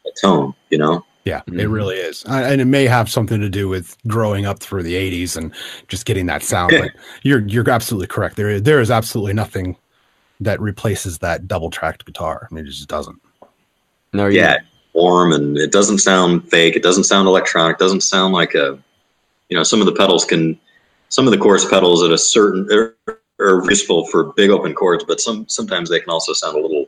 [0.06, 1.06] A tone, you know?
[1.26, 1.60] Yeah, mm-hmm.
[1.60, 2.24] it really is.
[2.24, 5.54] And it may have something to do with growing up through the 80s and
[5.90, 6.72] just getting that sound.
[6.72, 6.92] but
[7.24, 8.38] you're, you're absolutely correct.
[8.38, 9.76] There, there is absolutely nothing
[10.40, 12.48] that replaces that double tracked guitar.
[12.50, 13.22] I mean, it just doesn't.
[14.14, 14.60] No, yeah,
[14.94, 16.76] warm and it doesn't sound fake.
[16.76, 17.76] It doesn't sound electronic.
[17.76, 18.80] It doesn't sound like a,
[19.50, 20.60] you know, some of the pedals can,
[21.10, 22.96] some of the chorus pedals at a certain are,
[23.40, 26.88] are useful for big open chords, but some sometimes they can also sound a little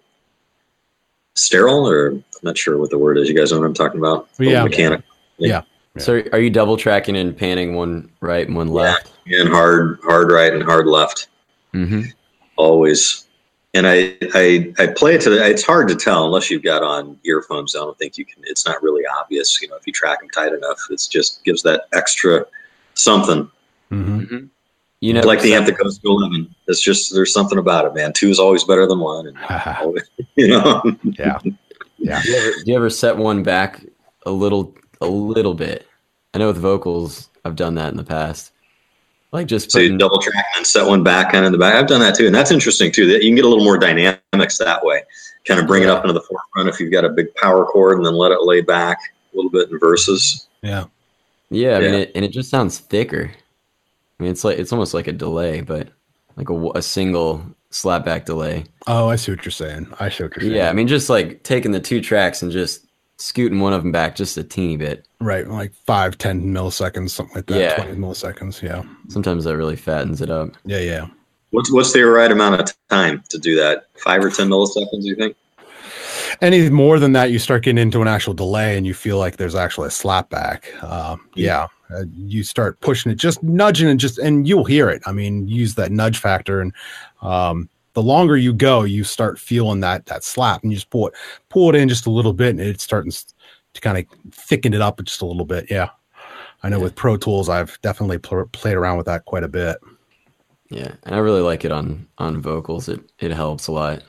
[1.36, 3.30] sterile or I'm not sure what the word is.
[3.30, 4.28] You guys know what I'm talking about?
[4.40, 4.64] Yeah.
[4.64, 5.06] Mechanical.
[5.38, 5.62] Yeah.
[5.98, 9.12] So are you double tracking and panning one right and one left?
[9.28, 11.28] And hard, hard right and hard left.
[11.74, 12.10] Mm-hmm.
[12.56, 13.26] always.
[13.74, 16.82] And I, I, I play it to the, it's hard to tell unless you've got
[16.82, 17.76] on earphones.
[17.76, 19.62] I don't think you can, it's not really obvious.
[19.62, 22.46] You know, if you track them tight enough, it's just gives that extra
[22.96, 23.50] something
[23.90, 24.46] hmm
[25.00, 26.54] You know, like the amp that goes to 11.
[26.68, 28.14] It's just, there's something about it, man.
[28.14, 29.28] Two is always better than one.
[29.28, 29.38] And,
[29.82, 31.40] always, you know, yeah.
[31.98, 32.22] Yeah.
[32.22, 33.86] Do you, ever, do you ever set one back
[34.26, 35.86] a little, a little bit?
[36.34, 38.52] I know with vocals, I've done that in the past.
[39.32, 41.76] Like just so you double track and set one back kind of in the back.
[41.76, 42.26] I've done that too.
[42.26, 45.04] And that's interesting too, that you can get a little more dynamics that way.
[45.46, 47.98] Kind of bring it up into the forefront if you've got a big power chord
[47.98, 48.98] and then let it lay back
[49.34, 50.48] a little bit in verses.
[50.64, 50.86] Yeah.
[51.52, 52.00] yeah, I mean, Yeah.
[52.00, 53.32] it, and it just sounds thicker.
[54.20, 55.90] I mean, it's like it's almost like a delay, but
[56.36, 58.66] like a, a single slapback delay.
[58.88, 59.88] Oh, I see what you're saying.
[60.00, 60.56] I see what you're saying.
[60.56, 62.86] Yeah, I mean, just like taking the two tracks and just
[63.20, 65.08] scooting one of them back just a teeny bit.
[65.20, 65.48] Right.
[65.48, 67.60] Like five, ten milliseconds, something like that.
[67.60, 67.76] Yeah.
[67.76, 68.62] 20 milliseconds.
[68.62, 68.84] Yeah.
[69.10, 70.52] Sometimes that really fattens it up.
[70.66, 70.80] Yeah.
[70.80, 71.08] Yeah.
[71.52, 73.86] What's what's the right amount of time to do that?
[73.98, 75.04] Five or ten milliseconds?
[75.04, 75.36] You think?
[76.42, 79.38] Any more than that, you start getting into an actual delay and you feel like
[79.38, 80.82] there's actually a slapback.
[80.84, 81.68] Um, yeah.
[81.94, 85.02] Uh, you start pushing it, just nudging and just, and you'll hear it.
[85.08, 86.62] I mean, use that nudge factor.
[86.62, 86.72] And
[87.22, 91.08] um, the longer you go, you start feeling that, that slap and you just pull
[91.08, 91.14] it,
[91.50, 93.12] pull it in just a little bit and it's starting
[93.74, 95.66] to kind of thicken it up just a little bit.
[95.70, 95.90] Yeah.
[96.64, 96.84] I know Yeah.
[96.84, 99.78] with Pro Tools, I've definitely pl- played around with that quite a bit.
[100.70, 102.90] Yeah, and I really like it on on vocals.
[102.90, 104.04] It it helps a lot.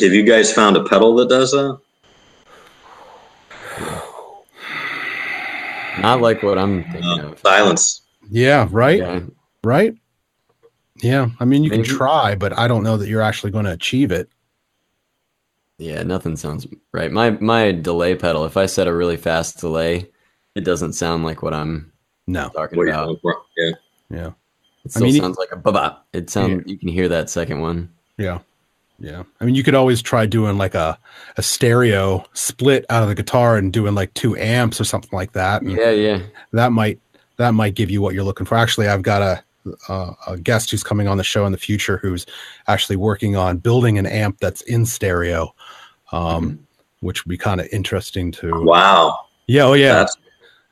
[0.00, 1.78] Have you guys found a pedal that does that?
[6.00, 7.38] Not like what I'm thinking Uh, of.
[7.40, 8.02] silence.
[8.30, 8.68] Yeah.
[8.70, 8.98] Right.
[8.98, 9.20] Yeah,
[9.64, 9.94] Right.
[10.96, 11.28] Yeah.
[11.40, 14.12] I mean, you can try, but I don't know that you're actually going to achieve
[14.12, 14.28] it.
[15.78, 17.10] yeah, nothing sounds right.
[17.10, 18.44] My my delay pedal.
[18.44, 20.08] If I set a really fast delay,
[20.54, 21.90] it doesn't sound like what I'm
[22.26, 22.48] No.
[22.50, 23.18] talking What about.
[23.56, 23.70] Yeah.
[24.10, 24.26] Yeah.
[24.26, 24.32] It
[24.86, 26.06] I still mean, it- sounds like a bop.
[26.12, 26.62] It sounds.
[26.66, 27.90] You can hear that second one.
[28.18, 28.38] Yeah.
[28.98, 29.24] Yeah.
[29.40, 30.96] I mean, you could always try doing like a,
[31.36, 35.32] a stereo split out of the guitar and doing like two amps or something like
[35.32, 35.64] that.
[35.64, 36.20] Yeah, yeah.
[36.52, 37.00] that might,
[37.38, 38.56] that might give you what you're looking for.
[38.56, 39.42] Actually, I've got a,
[39.88, 42.26] a, a guest who's coming on the show in the future who's
[42.66, 45.54] actually working on building an amp that's in stereo,
[46.12, 46.58] um,
[47.00, 48.64] which would be kind of interesting to.
[48.64, 49.18] Wow.
[49.46, 49.64] Yeah.
[49.64, 49.94] Oh, yeah.
[49.94, 50.16] That's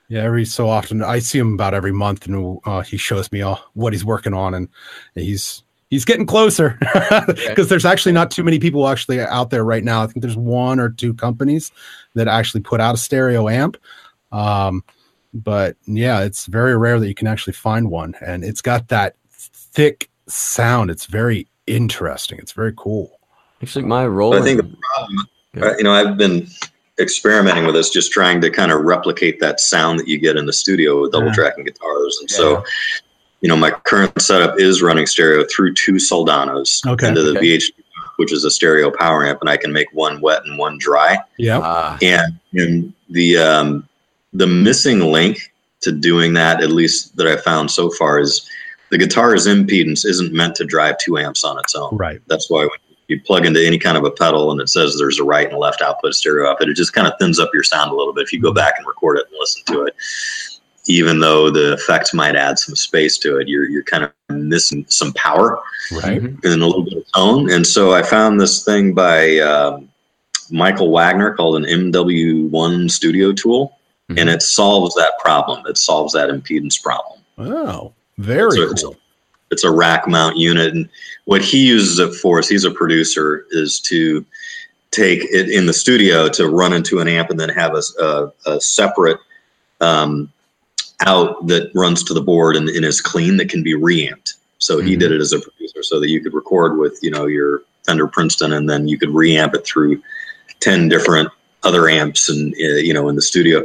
[0.09, 3.42] Yeah, every so often I see him about every month, and uh, he shows me
[3.42, 4.68] all what he's working on, and
[5.14, 6.79] he's he's getting closer
[7.48, 10.03] because there's actually not too many people actually out there right now.
[10.03, 11.70] I think there's one or two companies
[12.14, 13.76] that actually put out a stereo amp,
[14.33, 14.83] um,
[15.32, 19.16] but yeah, it's very rare that you can actually find one, and it's got that
[19.30, 20.90] thick sound.
[20.90, 22.38] It's very interesting.
[22.38, 23.18] It's very cool.
[23.62, 24.34] Actually, my role.
[24.34, 25.28] I think the problem,
[25.62, 26.46] uh, you know, I've been
[26.98, 30.46] experimenting with this, just trying to kind of replicate that sound that you get in
[30.46, 31.34] the studio with double Yeah.
[31.34, 32.18] tracking guitars.
[32.20, 32.36] And Yeah.
[32.36, 32.64] so,
[33.40, 37.08] you know, my current setup is running stereo through two Soldanos Okay.
[37.08, 37.56] into the Okay.
[37.56, 37.72] VH,
[38.16, 41.18] which is a stereo power amp, and I can make one wet and one dry.
[41.38, 43.88] Yeah, Ah, And, and the um,
[44.32, 48.48] the missing link to doing that, at least that I found so far, is
[48.90, 51.96] the guitar's impedance isn't meant to drive two amps on its own.
[51.96, 52.20] right.
[52.26, 52.70] That's why when
[53.08, 55.58] you plug into any kind of a pedal and it says there's a right and
[55.58, 58.22] left output stereo output, it just kind of thins up your sound a little bit
[58.22, 59.94] if you go back and record it and listen to it.
[60.86, 64.84] Even though the effects might add some space to it, you're you're kind of missing
[64.88, 65.60] some power
[65.92, 66.20] Right.
[66.22, 67.50] and a little bit of tone.
[67.50, 69.88] And so I found this thing by um,
[70.50, 73.76] Michael Wagner called an MW1 Studio Tool,
[74.10, 74.20] Mhm.
[74.20, 75.64] and it solves that problem.
[75.66, 77.20] It solves that impedance problem.
[77.38, 78.96] Oh, very it's- cool.
[79.50, 80.88] it's a rack mount unit and
[81.24, 84.24] what he uses it for is he's a producer is to
[84.92, 88.32] take it in the studio to run into an amp and then have a, a,
[88.46, 89.18] a separate
[89.80, 90.30] um,
[91.06, 94.78] out that runs to the board and, and is clean that can be reamped so
[94.80, 95.00] he Mhm.
[95.00, 98.06] did it as a producer so that you could record with you know your fender
[98.06, 100.00] princeton and then you could reamp it through
[100.60, 101.28] 10 different
[101.62, 103.64] other amps and uh, you know in the studio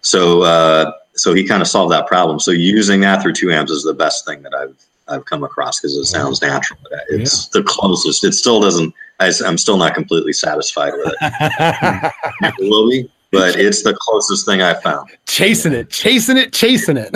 [0.00, 3.70] so uh, so he kind of solved that problem so using that through two amps
[3.70, 4.74] is the best thing that i've
[5.08, 6.78] I've come across because it sounds natural.
[7.08, 8.22] It's the closest.
[8.24, 8.94] It still doesn't.
[9.18, 12.12] I, am still not completely satisfied with it.
[12.58, 15.10] It will be, but it's the closest thing I found.
[15.26, 17.10] chasing it, chasing it, chasing it.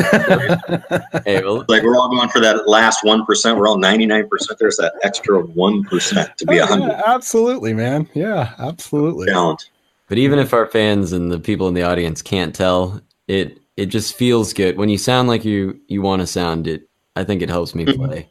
[1.24, 3.56] Hey, well, Like we're all going for that last one percent.
[3.56, 4.58] We're all ninety nine percent.
[4.58, 8.08] There's that extra one percent to be a Oh, hundred yeah, absolutely, man.
[8.14, 9.26] Yeah, absolutely.
[9.28, 9.70] talent.
[10.08, 13.86] But even if our fans and the people in the audience can't tell, it it
[13.86, 16.66] just feels good when you sound like you you want to sound.
[16.66, 17.96] It I think it helps me Mhm.
[17.96, 18.28] play.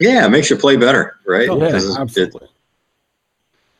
[0.00, 1.48] Yeah, it makes you play better, right?
[1.48, 2.48] Oh, Because yeah, it- absolutely.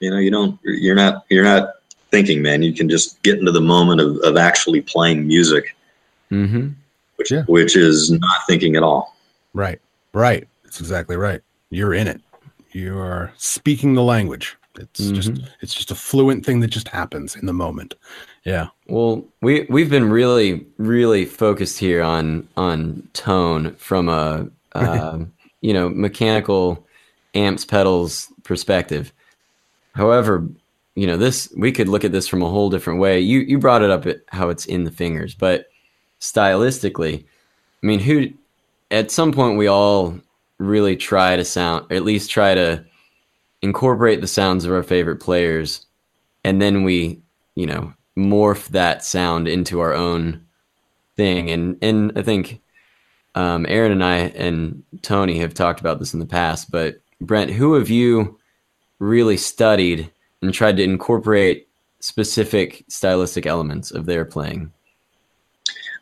[0.01, 0.59] you know, you don't.
[0.65, 1.25] You're not.
[1.31, 1.75] You're not
[2.11, 2.63] thinking, man.
[2.63, 5.75] You can just get into the moment of, of actually playing music
[6.31, 6.69] Mm-hmm.
[7.17, 7.43] which Yeah.
[7.47, 9.17] which is not thinking at all.
[9.53, 9.81] Right.
[10.13, 10.47] Right.
[10.65, 11.41] That's exactly right.
[11.71, 12.21] You're in it.
[12.73, 14.57] You are speaking the language.
[14.79, 17.95] It's just it's just a fluent thing that just happens in the moment.
[18.45, 18.69] Yeah.
[18.89, 25.19] Well, we we've been really really focused here on on tone from a uh,
[25.61, 26.87] you know mechanical
[27.35, 29.13] amps pedals perspective.
[29.95, 30.47] However,
[30.95, 33.21] you know this we could look at this from a whole different way.
[33.21, 35.69] You you brought it up how it's in the fingers, but
[36.21, 37.25] stylistically,
[37.83, 38.31] I mean, who
[38.91, 40.19] at some point we all
[40.59, 42.85] really try to sound, or at least try to
[43.65, 45.87] incorporate the sounds of our favorite players,
[46.45, 47.23] and then we,
[47.55, 50.45] you know, morph that sound into our own
[51.17, 51.51] thing.
[51.51, 52.61] And and I think
[53.35, 56.71] um, Aaron and I and Tony have talked about this in the past.
[56.71, 58.39] But Brent, who have you
[58.99, 61.67] really studied and tried to incorporate
[62.01, 64.71] specific stylistic elements of their playing?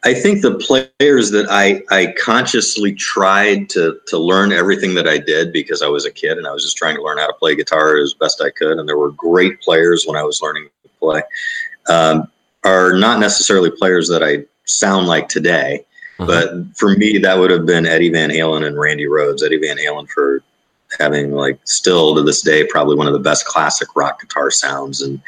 [0.05, 5.19] I think the players that I, I consciously tried to, to learn everything that I
[5.19, 7.33] did because I was a kid and I was just trying to learn how to
[7.35, 8.79] play guitar as best I could.
[8.79, 11.23] And there were great players when I was learning to play,
[11.89, 12.29] um,
[12.65, 15.85] are not necessarily players that I sound like today.
[16.19, 16.27] Uh-huh.
[16.27, 19.45] But for me, that would have been Eddie Van Halen and Randy Rhoads.
[19.45, 20.43] Eddie Van Halen for
[20.99, 25.03] having like still to this day probably one of the best classic rock guitar sounds,
[25.03, 25.21] and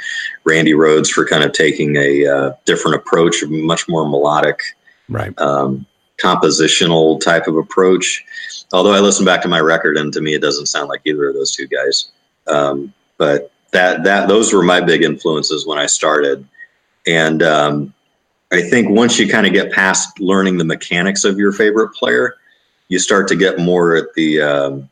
[0.45, 4.61] Randy Rhoads for kind of taking a uh, different approach, much more melodic,
[5.09, 5.39] Right.
[5.39, 5.87] um,
[6.23, 8.25] compositional type of approach.
[8.73, 11.29] Although I listen back to my record, and to me, it doesn't sound like either
[11.29, 12.11] of those two guys.
[12.47, 16.47] Um, but that that those were my big influences when I started,
[17.07, 17.95] and um,
[18.53, 22.37] I think once you kind of get past learning the mechanics of your favorite player,
[22.89, 24.89] you start to get more at the um,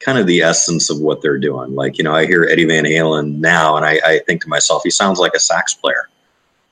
[0.00, 1.74] kind of the essence of what they're doing.
[1.74, 4.82] Like, you know, I hear Eddie Van Halen now and I, I think to myself,
[4.84, 6.08] he sounds like a sax player.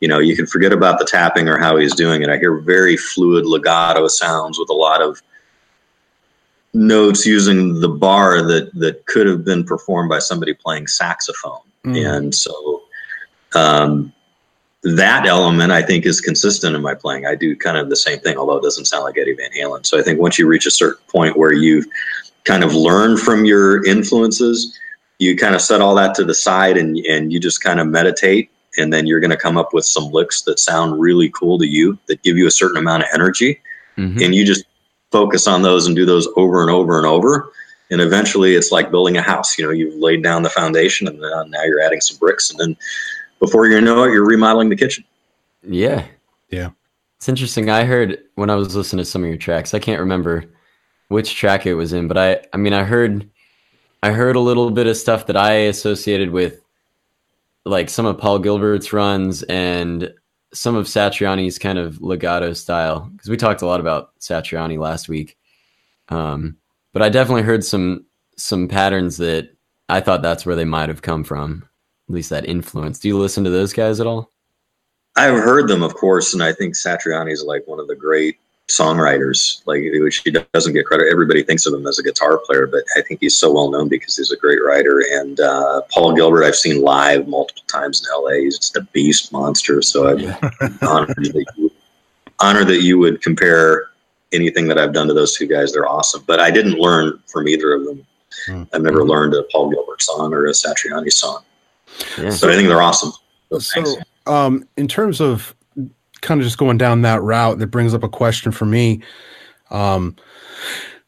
[0.00, 2.28] You know, you can forget about the tapping or how he's doing it.
[2.28, 5.22] I hear very fluid legato sounds with a lot of
[6.74, 11.60] notes using the bar that that could have been performed by somebody playing saxophone.
[11.84, 12.16] Mm.
[12.16, 12.82] And so
[13.54, 14.12] um,
[14.82, 17.26] that element I think is consistent in my playing.
[17.26, 19.86] I do kind of the same thing, although it doesn't sound like Eddie Van Halen.
[19.86, 21.86] So I think once you reach a certain point where you've
[22.44, 24.78] kind of learn from your influences,
[25.18, 27.86] you kind of set all that to the side and and you just kind of
[27.86, 31.58] meditate and then you're going to come up with some licks that sound really cool
[31.58, 33.60] to you that give you a certain amount of energy
[33.98, 34.24] Mhm.
[34.24, 34.64] and you just
[35.12, 37.52] focus on those and do those over and over and over
[37.90, 41.22] and eventually it's like building a house you know you've laid down the foundation and
[41.22, 42.74] then now you're adding some bricks and then
[43.38, 45.04] before you know it you're remodeling the kitchen
[45.62, 46.06] Yeah.
[46.48, 46.70] Yeah.
[47.18, 47.68] It's interesting.
[47.70, 50.44] I heard when I was listening to some of your tracks, I can't remember
[51.12, 53.28] which track it was in, but I I mean I heard
[54.02, 56.60] I heard a little bit of stuff that I associated with
[57.64, 60.12] like some of Paul Gilbert's runs and
[60.52, 65.08] some of Satriani's kind of legato style because we talked a lot about Satriani last
[65.08, 65.36] week.
[66.08, 66.56] Um,
[66.92, 68.04] but I definitely heard some
[68.36, 69.50] some patterns that
[69.88, 71.68] I thought that's where they might have come from.
[72.08, 72.98] At least that influence.
[72.98, 74.30] Do you listen to those guys at all?
[75.14, 78.38] I've heard them, of course, and I think Satriani is like one of the great
[78.72, 81.08] songwriters, like which he doesn't get credit.
[81.12, 83.88] Everybody thinks of him as a guitar player, but I think he's so well known
[83.88, 85.02] because he's a great writer.
[85.12, 88.42] And uh, Paul Gilbert, I've seen live multiple times in LA.
[88.42, 89.82] He's just a beast monster.
[89.82, 90.18] So I'm
[90.82, 91.70] honored that you,
[92.40, 93.90] honored that you would compare
[94.32, 95.72] anything that I've done to those two guys.
[95.72, 96.24] They're awesome.
[96.26, 98.06] But I didn't learn from either of them.
[98.46, 98.62] Hmm.
[98.72, 101.44] I've never learned a Paul Gilbert song or a Satriani song.
[102.18, 102.30] Yeah.
[102.30, 103.12] So I think they're awesome.
[103.50, 105.54] So So, um, in terms of
[106.22, 109.02] kind of just going down that route, that brings up a question for me.
[109.70, 110.16] Um,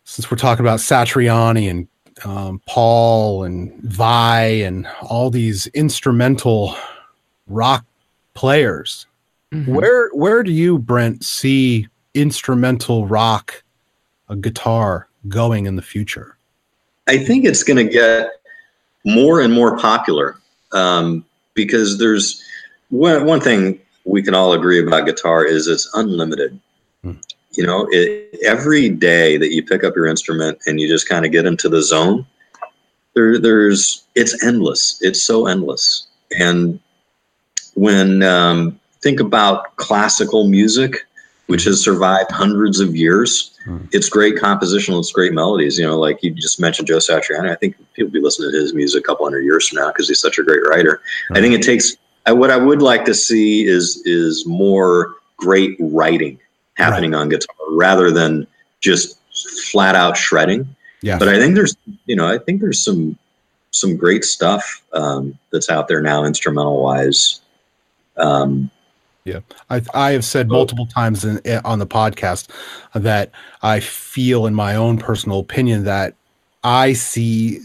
[0.04, 1.88] since we're talking about Satriani and
[2.24, 6.76] um, Paul and Vai and all these instrumental
[7.46, 7.84] rock
[8.34, 9.06] players,
[9.52, 9.68] Mhm.
[9.68, 13.62] where where do you, Brent, see instrumental rock,
[14.28, 16.36] a guitar going in the future?
[17.06, 18.30] I think it's going to get
[19.04, 20.36] more and more popular
[20.72, 21.24] um,
[21.54, 22.42] because there's
[22.90, 26.58] one, one thing we can all agree about guitar is it's unlimited.
[27.02, 27.12] Hmm.
[27.52, 31.24] You know, it, every day that you pick up your instrument and you just kind
[31.24, 32.26] of get into the zone,
[33.14, 34.98] there, there's it's endless.
[35.00, 36.08] It's so endless.
[36.38, 36.80] And
[37.74, 41.06] when um, think about classical music,
[41.46, 43.56] which has survived hundreds of years,
[43.92, 45.78] it's great compositional, it's great melodies.
[45.78, 47.50] You know, like you just mentioned Joe Satriani.
[47.50, 50.08] I think people be listening to his music a couple hundred years from now because
[50.08, 51.00] he's such a great writer.
[51.32, 51.96] I think it takes.
[52.26, 56.38] I, what I would like to see is is more great writing
[56.74, 58.46] happening on guitar rather than
[58.80, 59.18] just
[59.70, 60.74] flat out shredding.
[61.02, 63.18] Yeah, But I think there's, you know, I think there's some
[63.72, 67.40] some great stuff um, that's out there now, instrumental wise.
[68.16, 68.70] Um,
[69.24, 72.48] Yeah, I I have said multiple times in, on the podcast
[72.94, 73.32] that
[73.62, 76.14] I feel, in my own personal opinion, that
[76.62, 77.60] I see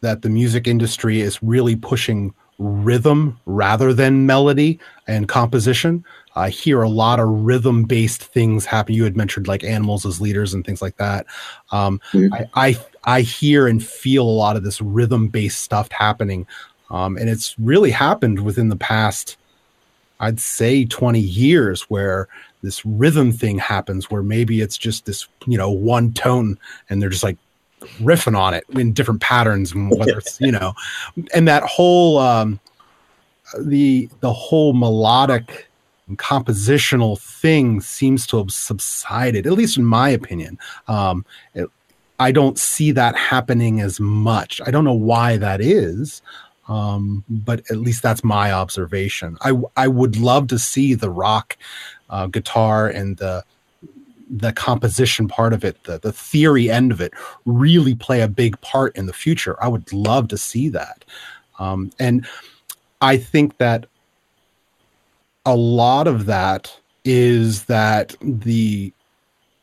[0.00, 6.04] that the music industry is really pushing rhythm rather than melody and composition.
[6.34, 8.94] I hear a lot of rhythm based things happen.
[8.94, 11.26] You had mentioned like animals as leaders and things like that.
[11.72, 12.32] Um, mm-hmm.
[12.32, 16.46] I, I, I hear and feel a lot of this rhythm based stuff happening,
[16.90, 19.36] um, and it's really happened within the past
[20.22, 22.28] I'd say 20 years where
[22.62, 27.10] this rhythm thing happens where maybe it's just this, you know, one tone and they're
[27.10, 27.38] just like
[28.00, 30.74] riffing on it in different patterns and whether it's, you know,
[31.34, 32.60] and that whole um
[33.60, 35.68] the the whole melodic
[36.08, 40.58] and compositional thing seems to have subsided, at least in my opinion.
[40.88, 41.68] Um it,
[42.18, 44.60] I don't see that happening as much.
[44.64, 46.22] I don't know why that is.
[46.68, 49.36] Um, but at least that's my observation.
[49.40, 51.56] I I would love to see the rock
[52.08, 53.44] uh, guitar and the
[54.32, 57.12] the composition part of it, the the theory end of it,
[57.44, 59.62] really play a big part in the future.
[59.62, 61.04] I would love to see that,
[61.58, 62.26] um, and
[63.00, 63.86] I think that
[65.44, 68.92] a lot of that is that the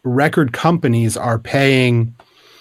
[0.04, 2.14] record companies are paying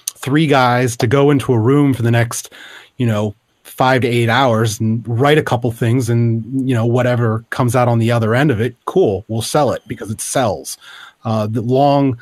[0.06, 2.52] three guys to go into a room for the next,
[2.96, 3.34] you know,
[3.78, 7.86] five to eight hours and write a couple things and you know whatever comes out
[7.86, 10.76] on the other end of it cool we'll sell it because it sells
[11.24, 12.18] uh, the long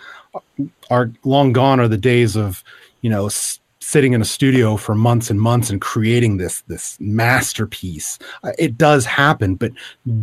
[0.91, 2.63] are long gone are the days of
[3.01, 6.97] you know s- sitting in a studio for months and months and creating this this
[7.01, 9.73] masterpiece uh, it does happen but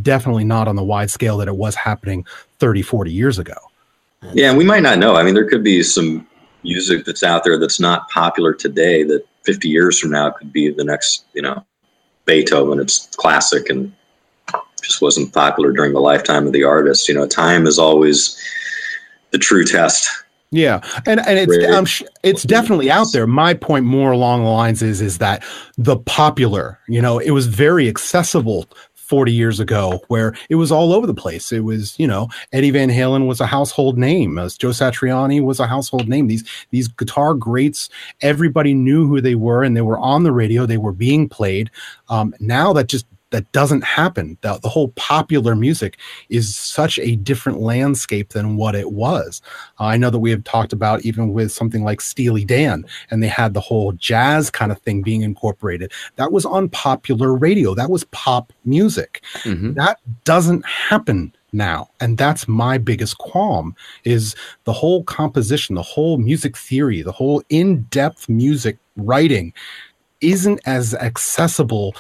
[0.01, 2.25] definitely not on the wide scale that it was happening
[2.59, 3.57] 30 40 years ago
[4.33, 6.27] yeah and we might not know i mean there could be some
[6.63, 10.71] music that's out there that's not popular today that 50 years from now could be
[10.71, 11.63] the next, you know,
[12.25, 12.79] Beethoven.
[12.79, 13.93] It's classic and
[14.81, 17.07] just wasn't popular during the lifetime of the artist.
[17.07, 18.38] You know, time is always
[19.33, 20.07] the true test.
[20.51, 23.25] Yeah, and and it's it's definitely out there.
[23.25, 25.43] My point more along the lines is is that
[25.77, 30.93] the popular, you know, it was very accessible 40 years ago where it was all
[30.93, 31.51] over the place.
[31.51, 34.37] It was, you know, Eddie Van Halen was a household name.
[34.37, 36.27] As Joe Satriani was a household name.
[36.27, 37.89] These these guitar greats,
[38.21, 40.67] everybody knew who they were and they were on the radio.
[40.67, 41.71] They were being played.
[42.09, 44.37] Um, now that just that doesn't happen.
[44.41, 45.97] The, the, whole popular music
[46.29, 49.41] is such a different landscape than what it was.
[49.79, 53.23] Uh, I know that we have talked about even with something like Steely Dan, and
[53.23, 55.91] they had the whole jazz kind of thing being incorporated.
[56.17, 57.73] That was on popular radio.
[57.73, 59.23] That was pop music.
[59.39, 59.73] Mm-hmm.
[59.73, 66.17] That doesn't happen now and that's my biggest qualm is the whole composition the whole
[66.17, 69.53] music theory the whole in-depth music writing
[70.19, 71.93] isn't as accessible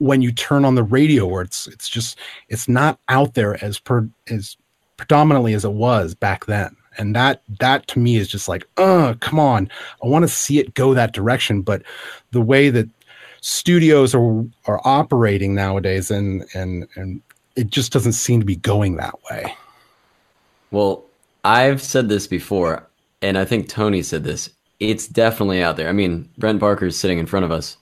[0.00, 3.78] when you turn on the radio where it's it's just it's not out there as
[3.78, 4.56] per as
[4.96, 6.74] predominantly as it was back then.
[6.98, 9.70] And that that to me is just like uh come on.
[10.02, 11.60] I want to see it go that direction.
[11.60, 11.82] But
[12.32, 12.88] the way that
[13.42, 17.20] studios are are operating nowadays and and and
[17.56, 19.54] it just doesn't seem to be going that way.
[20.70, 21.04] Well
[21.44, 22.86] i've said this before
[23.22, 24.48] and i think tony said this.
[24.78, 25.90] It's definitely out there.
[25.90, 27.76] I mean brent Barker is sitting in front of us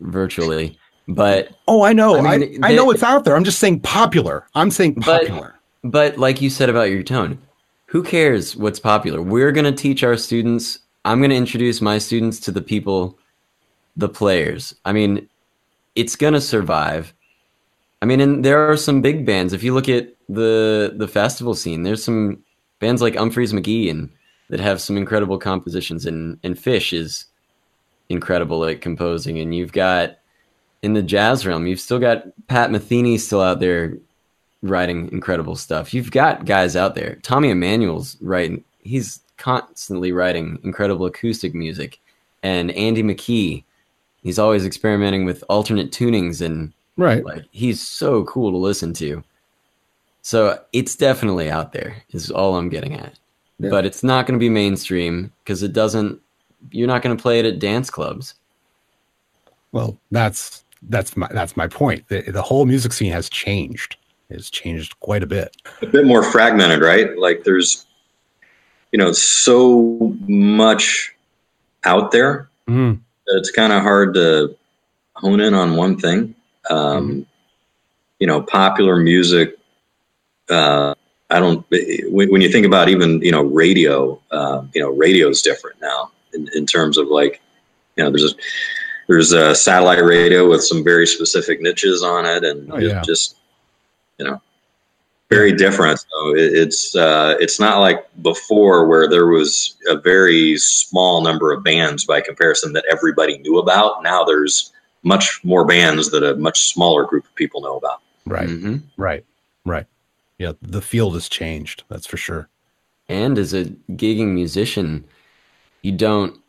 [0.00, 3.36] virtually but oh, I know, I, mean, I, I know it's out there.
[3.36, 4.46] I'm just saying popular.
[4.54, 5.54] I'm saying popular.
[5.82, 7.38] But, but like you said about your tone,
[7.86, 9.20] who cares what's popular?
[9.20, 10.78] We're going to teach our students.
[11.04, 13.18] I'm going to introduce my students to the people,
[13.96, 14.74] the players.
[14.84, 15.28] I mean,
[15.94, 17.12] it's going to survive.
[18.00, 19.52] I mean, and there are some big bands.
[19.52, 22.42] If you look at the the festival scene, there's some
[22.78, 24.10] bands like Umphrey's McGee and
[24.48, 26.06] that have some incredible compositions.
[26.06, 27.26] And and Phish is
[28.08, 29.38] incredible at composing.
[29.38, 30.18] And you've got
[30.82, 33.96] in the jazz realm, you've still got Pat Metheny still out there
[34.62, 35.94] writing incredible stuff.
[35.94, 37.16] You've got guys out there.
[37.22, 38.64] Tommy Emmanuel's writing.
[38.82, 41.98] He's constantly writing incredible acoustic music.
[42.42, 43.64] And Andy McKee,
[44.22, 47.24] he's always experimenting with alternate tunings and right.
[47.24, 49.22] Like he's so cool to listen to.
[50.22, 52.02] So it's definitely out there.
[52.10, 53.18] Is all I'm getting at.
[53.58, 53.70] Yeah.
[53.70, 56.20] But it's not going to be mainstream because it doesn't.
[56.70, 58.34] You're not going to play it at dance clubs.
[59.72, 62.08] Well, that's that's my that's my point.
[62.08, 63.96] The, the whole music scene has changed.
[64.30, 65.56] Has changed quite a bit.
[65.82, 67.16] A bit more fragmented, right?
[67.18, 67.86] Like there's,
[68.90, 71.14] you know, so much
[71.84, 72.48] out there.
[72.66, 73.00] Mm.
[73.26, 74.56] It's kind of hard to
[75.14, 76.34] hone in on one thing.
[76.70, 77.26] Um, mm.
[78.18, 79.58] You know, popular music.
[80.48, 80.94] Uh,
[81.30, 81.64] I don't.
[82.08, 85.80] When, when, you think about even you know radio, uh, you know, radio is different
[85.80, 87.40] now in, in terms of like,
[87.96, 88.34] you know, there's a
[89.08, 93.02] there's a satellite radio with some very specific niches on it, and oh, yeah.
[93.02, 93.36] just
[94.18, 94.40] you know,
[95.30, 95.98] very different.
[96.00, 101.52] So it, it's uh, it's not like before where there was a very small number
[101.52, 104.02] of bands by comparison that everybody knew about.
[104.02, 104.72] Now there's
[105.02, 108.00] much more bands that a much smaller group of people know about.
[108.24, 108.48] Right.
[108.48, 109.24] hmm Right.
[109.64, 109.86] Right.
[110.38, 110.52] Yeah.
[110.62, 111.84] The field has changed.
[111.88, 112.48] That's for sure.
[113.08, 115.04] And as a gigging musician,
[115.82, 116.40] you don't,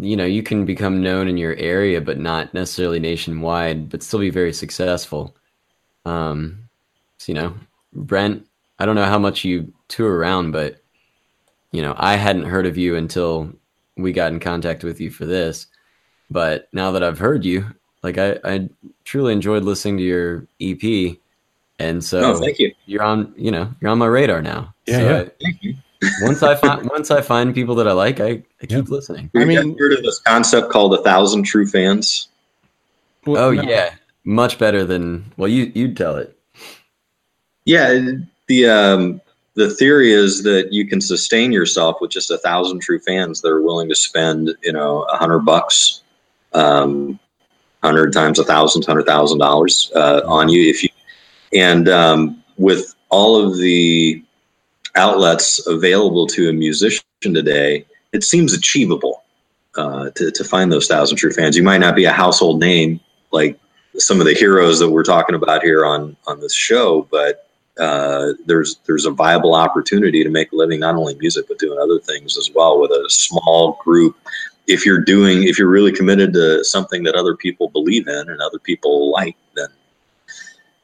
[0.00, 4.20] you know, you can become known in your area, but not necessarily nationwide, but still
[4.20, 5.34] be very successful.
[6.04, 6.68] Um,
[7.18, 7.54] so, you know,
[7.92, 8.46] Brent,
[8.78, 10.82] I don't know how much you tour around, but,
[11.72, 13.52] you know, I hadn't heard of you until
[13.96, 15.66] we got in contact with you for this.
[16.30, 17.66] But now that I've heard you,
[18.02, 18.68] like I, I
[19.04, 21.16] truly enjoyed listening to your EP.
[21.78, 22.72] And so Oh, thank you.
[22.86, 24.74] you're on, you know, you're on my radar now.
[24.86, 25.16] Yeah, So yeah.
[25.20, 25.74] I- Thank you.
[26.22, 28.82] Once I find once I find people that I like, I, I keep Yeah.
[28.88, 29.30] listening.
[29.34, 32.28] I I mean- mean, heard of this concept called a thousand true fans?
[33.24, 33.62] Well, Oh no.
[33.62, 33.94] yeah,
[34.24, 36.36] much better than well you you'd tell it.
[37.64, 37.98] Yeah,
[38.46, 39.20] the um,
[39.54, 43.48] the theory is that you can sustain yourself with just a thousand true fans that
[43.48, 46.02] are willing to spend, you know, a hundred bucks,
[46.52, 47.18] um,
[47.82, 50.90] hundred times a thousand, hundred thousand dollars uh, on you if you,
[51.52, 54.22] and um, with all of the
[54.96, 59.22] outlets available to a musician today, it seems achievable
[59.76, 61.56] uh, to to find those thousand true fans.
[61.56, 63.00] You might not be a household name
[63.32, 63.58] like
[63.98, 68.32] some of the heroes that we're talking about here on on this show, but uh,
[68.46, 71.98] there's there's a viable opportunity to make a living not only music but doing other
[71.98, 74.16] things as well with a small group.
[74.66, 78.40] If you're doing if you're really committed to something that other people believe in and
[78.40, 79.68] other people like, then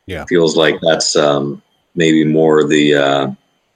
[0.06, 0.22] Yeah.
[0.22, 1.62] it feels like that's um,
[1.94, 3.30] maybe more the uh,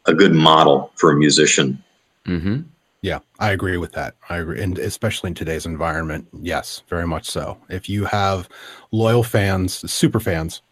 [0.07, 1.83] a good model for a musician.
[2.27, 2.63] Mm-hmm.
[3.03, 4.15] Yeah, I agree with that.
[4.29, 7.57] I agree, and especially in today's environment, yes, very much so.
[7.69, 8.49] If you have
[8.91, 10.63] loyal fans, super fans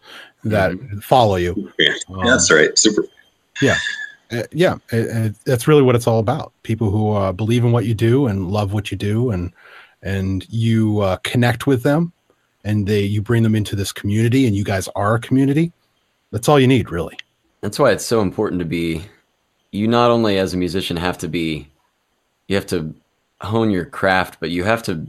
[0.43, 0.73] that
[1.03, 2.77] follow you, Yeah, um, that's right.
[2.77, 3.05] Super.
[4.33, 6.53] uh, yeah, it, it, that's really what it's all about.
[6.63, 9.53] People who uh, believe in what you do and love what you do, and
[10.03, 12.13] and you uh, connect with them,
[12.65, 15.73] and they you bring them into this community, and you guys are a community.
[16.33, 17.17] That's all you need, really.
[17.61, 19.05] That's why it's so important to be.
[19.75, 21.69] You not only as a musician have to be,
[22.47, 22.95] you have to
[23.41, 25.07] hone your craft, but you have to,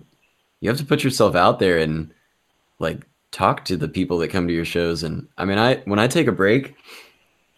[0.60, 2.10] you have to put yourself out there and
[2.80, 5.04] like talk to the people that come to your shows.
[5.04, 6.76] And I mean, I when I take a break,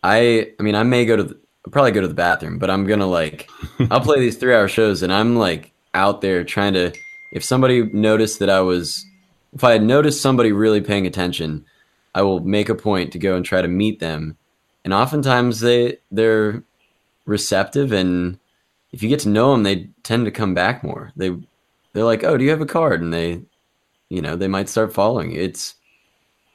[0.03, 1.39] I I mean I may go to the,
[1.72, 3.49] probably go to the bathroom, but I'm gonna like
[3.91, 6.93] I'll play these three hour shows and I'm like out there trying to.
[7.34, 9.05] If somebody noticed that I was,
[9.53, 11.66] if I had noticed somebody really paying attention,
[12.16, 14.38] I will make a point to go and try to meet them.
[14.86, 16.64] And oftentimes they they're
[17.28, 18.39] receptive and
[18.91, 21.11] if you get to know them, they tend to come back more.
[21.15, 21.36] They
[21.93, 23.41] they're like, "Oh, do you have a card?" and they
[24.09, 25.32] you know, they might start following.
[25.32, 25.41] you.
[25.41, 25.75] It's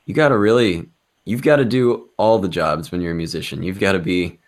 [0.07, 0.89] you got to really
[1.25, 3.62] you've got to do all the jobs when you're a musician.
[3.62, 4.39] You've got to be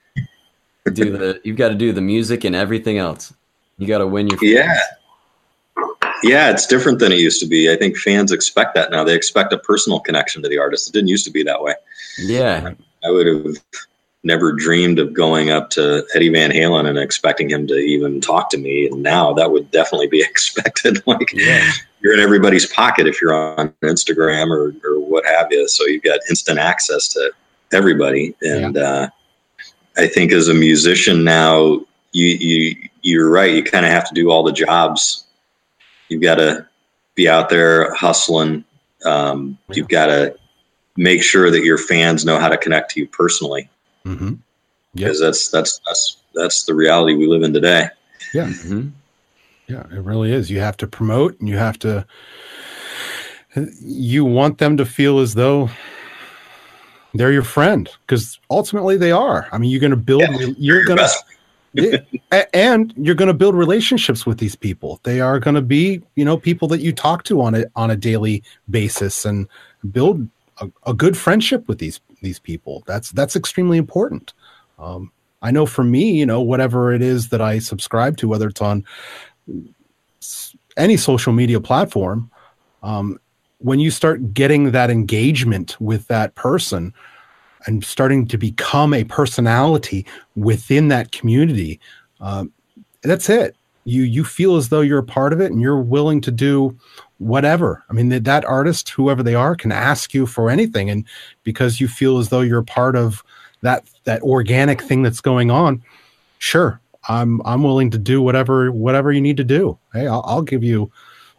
[0.92, 3.32] do the you've got to do the music and everything else.
[3.78, 4.52] You got to win your fans.
[4.52, 4.80] Yeah.
[6.22, 7.70] Yeah, it's different than it used to be.
[7.70, 9.04] I think fans expect that now.
[9.04, 10.88] They expect a personal connection to the artist.
[10.88, 11.74] It didn't used to be that way.
[12.18, 12.72] Yeah.
[13.04, 13.44] I would have
[14.24, 18.48] never dreamed of going up to Eddie Van Halen and expecting him to even talk
[18.50, 18.86] to me.
[18.88, 21.02] And now that would definitely be expected.
[21.06, 21.70] like Yeah.
[22.00, 25.68] you're in everybody's pocket if you're on Instagram or, or what have you.
[25.68, 27.32] So you've got instant access to
[27.72, 28.34] everybody.
[28.42, 29.08] And uh,
[29.96, 31.80] I think as a musician now,
[32.12, 33.52] you, you you're right.
[33.54, 35.24] You kind of have to do all the jobs.
[36.08, 36.66] You've got to
[37.14, 38.64] be out there hustling.
[39.04, 40.36] Um, you've got to
[40.96, 43.68] make sure that your fans know how to connect to you personally
[44.04, 44.26] Mm-hmm.
[44.26, 44.38] Yep.
[44.94, 47.88] because that's that's that's that's the reality we live in today.
[48.32, 48.46] Yeah.
[48.48, 48.92] Mhm.
[49.66, 50.50] Yeah, it really is.
[50.50, 52.06] You have to promote and you have to
[53.80, 55.70] you want them to feel as though
[57.14, 59.48] they're your friend because ultimately they are.
[59.52, 60.98] I mean, you're going to build Yeah, you're Your going
[61.76, 65.00] to Yeah, and you're going to build relationships with these people.
[65.04, 67.90] They are going to be, you know, people that you talk to on a on
[67.90, 69.48] a daily basis and
[69.92, 70.28] build
[70.58, 72.82] a, a good friendship with these these people.
[72.86, 74.32] That's that's extremely important.
[74.78, 75.12] Um,
[75.42, 78.62] I know for me, you know, whatever it is that I subscribe to, whether it's
[78.62, 78.84] on
[80.76, 82.30] any social media platform,
[82.82, 83.20] um,
[83.58, 86.92] when you start getting that engagement with that person
[87.66, 91.78] and starting to become a personality within that community,
[92.20, 92.52] um,
[93.02, 93.54] that's it.
[93.84, 96.76] You you feel as though you're a part of it, and you're willing to do
[97.18, 97.84] whatever.
[97.88, 101.04] I mean, that, that artist, whoever they are, can ask you for anything, and
[101.42, 103.22] because you feel as though you're part of
[103.62, 105.82] that that organic thing that's going on,
[106.38, 109.78] sure, I'm I'm willing to do whatever whatever you need to do.
[109.92, 110.90] Hey, I'll, I'll give you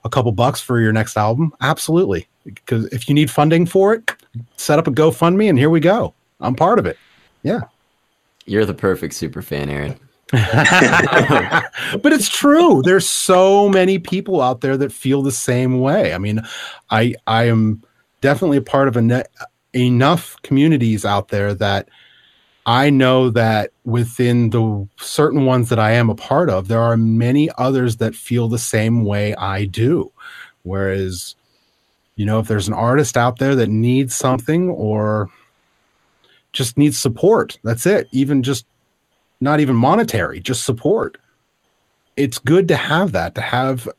[0.03, 1.53] a couple bucks for your next album.
[1.61, 4.11] Absolutely, because if you need funding for it,
[4.57, 6.13] set up a GoFundMe, and here we go.
[6.39, 6.97] I'm part of it.
[7.43, 7.61] Yeah.
[8.47, 9.99] You're the perfect super fan, Aaron.
[10.31, 12.81] but it's true.
[12.83, 16.13] There's so many people out there that feel the same way.
[16.13, 16.41] I mean,
[16.89, 17.83] I I am
[18.21, 19.25] definitely a part of a
[19.73, 21.89] enough communities out there that
[22.65, 26.97] I know that within the certain ones that I am a part of, there are
[26.97, 30.11] many others that feel the same way I do.
[30.63, 31.35] Whereas,
[32.15, 35.29] you know, if there's an artist out there that needs something or
[36.53, 38.07] just needs support, that's it.
[38.11, 38.65] Even just
[39.41, 41.17] not even monetary, just support.
[42.17, 43.89] It's good to have that, to have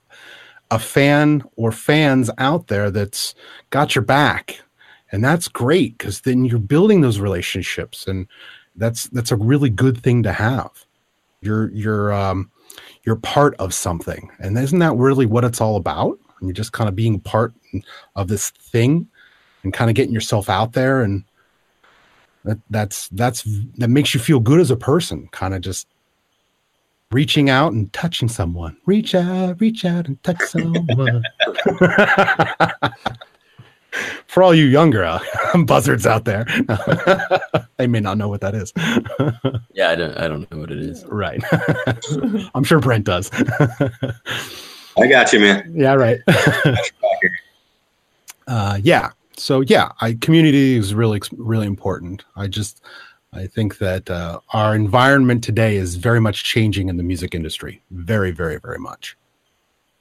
[0.71, 3.35] a fan or fans out there that's
[3.71, 4.61] got your back.
[5.13, 8.27] And that's great because then you're building those relationships and
[8.75, 10.85] that's that's a really good thing to have.
[11.41, 12.51] You're you're um
[13.05, 14.31] you're part of something.
[14.41, 16.19] And isn't that really what it's all about?
[16.41, 17.55] And you're just kind of being part
[18.17, 19.07] of this thing
[19.63, 21.25] and kind of getting yourself out there and
[22.47, 23.43] that that's that's
[23.77, 25.89] that makes you feel good as a person kind of just
[27.11, 28.77] reaching out and touching someone.
[28.87, 31.23] Reach out reach out and touch someone.
[34.27, 35.21] For all you younger uh,
[35.65, 36.45] buzzards out there.
[37.79, 38.73] They may not know what that is.
[39.73, 41.05] Yeah i don't i don't know what it is.
[41.07, 41.43] Right.
[42.55, 43.31] I'm sure brent does.
[44.99, 45.73] I got you man.
[45.75, 46.21] Yeah right.
[48.47, 52.25] Uh, yeah so yeah, I, community is really really important.
[52.37, 52.83] I just
[53.33, 57.83] I think that uh, our environment today is very much changing in the music industry,
[57.91, 59.17] very very very much.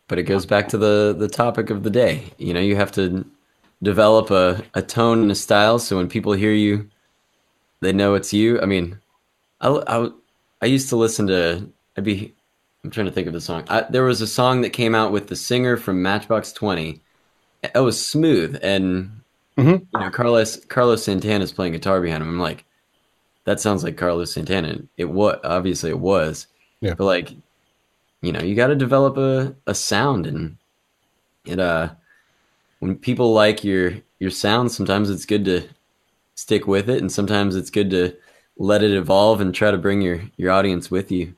[0.08, 2.24] But it goes back to the the topic of the day.
[2.38, 3.26] You know, you have to
[3.84, 6.90] develop a, a tone and a style so when people hear you,
[7.82, 8.62] they know it's you.
[8.62, 9.00] I mean,
[9.62, 10.10] I I,
[10.62, 12.34] I used to listen to I'd be
[12.84, 13.64] I'm trying to think of the song.
[13.68, 17.02] I, there was a song that came out with the singer from Matchbox Twenty.
[17.64, 19.15] It was smooth and
[19.58, 19.70] Mm-hmm.
[19.70, 22.30] You know, Carlos Carlos Santana is playing guitar behind him.
[22.30, 22.66] I'm like,
[23.46, 24.80] that sounds like Carlos Santana.
[24.98, 26.48] It was obviously it was,
[26.82, 26.94] yeah.
[26.94, 27.32] But like,
[28.22, 30.58] you know, you got to develop a, a sound, and
[31.46, 31.90] it uh,
[32.80, 35.68] when people like your your sound, sometimes it's good to
[36.36, 38.16] stick with it, and sometimes it's good to
[38.58, 41.36] let it evolve and try to bring your your audience with you.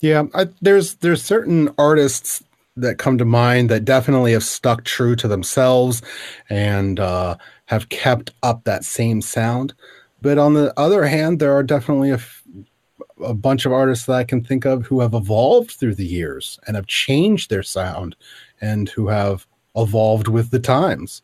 [0.00, 2.43] Yeah, I, there's there's certain artists
[2.76, 6.02] that come to mind that definitely have stuck true to themselves
[6.50, 9.74] and uh, have kept up that same sound.
[10.20, 12.42] But on the other hand, there are definitely a, f-
[13.22, 16.58] a bunch of artists that I can think of who have evolved through the years
[16.66, 18.16] and have changed their sound
[18.60, 19.46] and who have
[19.76, 21.22] evolved with the times.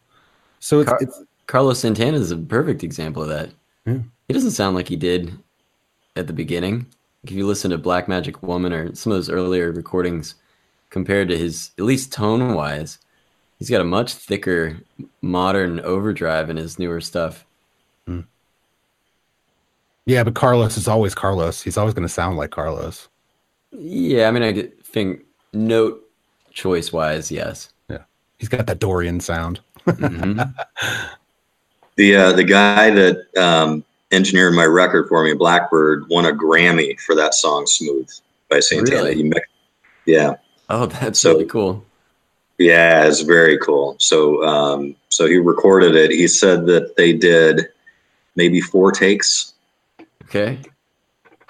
[0.61, 3.51] So it's, Car- it's Carlos Santana is a perfect example of that.
[3.87, 3.99] Yeah.
[4.29, 5.33] He doesn't sound like he did
[6.15, 6.87] at the beginning.
[7.25, 10.37] If you listen to Black Magic Woman or some of those earlier recordings,
[10.91, 12.99] compared to his at least tone wise.
[13.59, 14.81] He's got a much thicker
[15.23, 17.45] modern overdrive in his newer stuff.
[18.09, 18.25] Mm.
[20.07, 21.63] Yeah, but Carlos is always Carlos.
[21.63, 23.09] He's always going to sound like Carlos.
[23.71, 25.23] Yeah, I mean, I think
[25.53, 26.03] note
[26.53, 27.71] choice wise, yes.
[27.89, 28.03] Yeah,
[28.39, 29.61] he's got that Dorian sound.
[29.87, 30.41] mm-hmm.
[31.97, 36.99] The uh, the guy that um, engineered my record for me, Blackbird, won a Grammy
[37.01, 38.09] for that song "Smooth"
[38.49, 39.11] by Santana.
[39.11, 39.17] Really?
[39.17, 39.33] He
[40.07, 40.37] yeah,
[40.71, 41.85] Oh, that's so, really cool.
[42.59, 43.97] Yeah, it's very cool.
[43.99, 46.11] So, um, so he recorded it.
[46.11, 47.69] He said that they did
[48.37, 49.55] maybe four takes.
[50.25, 50.61] Okay.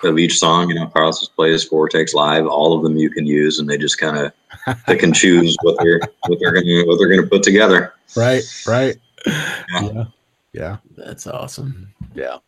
[0.02, 2.46] Of each song, you know, Carlos plays four takes live.
[2.46, 4.32] All of them you can use, and they just kind of
[4.86, 7.92] pick and choose what they're what they're gonna what they're gonna put together.
[8.16, 8.42] Right.
[8.66, 8.96] Right.
[9.26, 9.60] Yeah.
[9.82, 10.04] Yeah.
[10.54, 10.76] yeah.
[10.96, 11.92] That's awesome.
[12.14, 12.38] Yeah.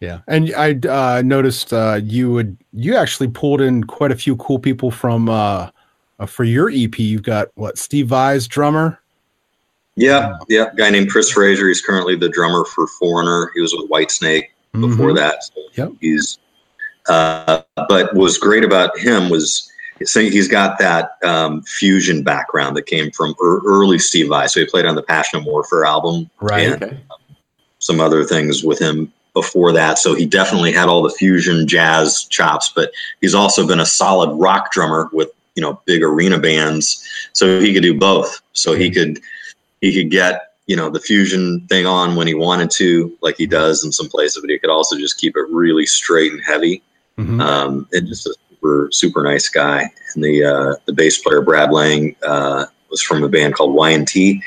[0.00, 4.36] Yeah, and I uh, noticed uh, you would you actually pulled in quite a few
[4.36, 5.70] cool people from uh,
[6.18, 6.98] uh for your EP.
[6.98, 9.00] You've got what Steve Vai's drummer.
[9.96, 11.66] Yeah, yeah, guy named Chris Frazier.
[11.66, 13.50] He's currently the drummer for Foreigner.
[13.54, 15.16] He was with Whitesnake before mm-hmm.
[15.16, 15.42] that.
[15.42, 15.92] So yep.
[16.00, 16.38] he's
[17.08, 19.68] uh, but what's great about him was
[20.04, 24.46] saying he's got that um, fusion background that came from er- early Steve Vai.
[24.46, 26.72] So he played on the Passion and Warfare album, right?
[26.72, 27.00] And, okay.
[27.80, 29.98] some other things with him before that.
[29.98, 34.34] So he definitely had all the fusion jazz chops, but he's also been a solid
[34.34, 37.06] rock drummer with, you know, big arena bands.
[37.34, 38.40] So he could do both.
[38.52, 39.20] So he could,
[39.80, 43.46] he could get, you know, the fusion thing on when he wanted to, like he
[43.46, 46.82] does in some places, but he could also just keep it really straight and heavy.
[47.16, 47.40] Mm-hmm.
[47.40, 49.88] Um, and just a super, super nice guy.
[50.14, 54.42] And the, uh, the bass player, Brad Lang, uh, was from a band called Y&T,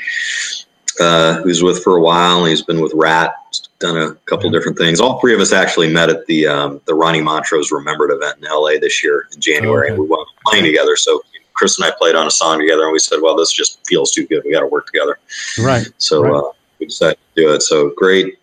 [1.00, 2.44] uh, who's with for a while.
[2.44, 3.34] He's been with Ratt,
[3.78, 4.54] done a couple mm-hmm.
[4.54, 5.00] different things.
[5.00, 8.48] All three of us actually met at the um, the Ronnie Montrose Remembered event in
[8.50, 9.94] LA this year in January, okay.
[9.94, 10.96] and we went playing together.
[10.96, 11.22] So
[11.54, 14.10] Chris and I played on a song together, and we said, "Well, this just feels
[14.10, 14.42] too good.
[14.44, 15.18] We got to work together."
[15.58, 15.88] Right.
[15.98, 16.32] So right.
[16.32, 17.62] Uh, we decided to do it.
[17.62, 18.38] So great,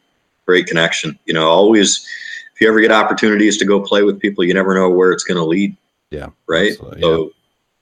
[0.46, 1.18] great connection.
[1.26, 2.08] You know, always
[2.60, 5.24] if you ever get opportunities to go play with people, you never know where it's
[5.24, 5.78] going to lead.
[6.12, 6.30] Yeah.
[6.48, 6.72] Right.
[6.72, 7.32] Absolutely, So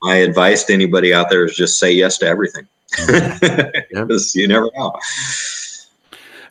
[0.03, 2.67] my advice to anybody out there is just say yes to everything.
[2.91, 4.93] Because you never know.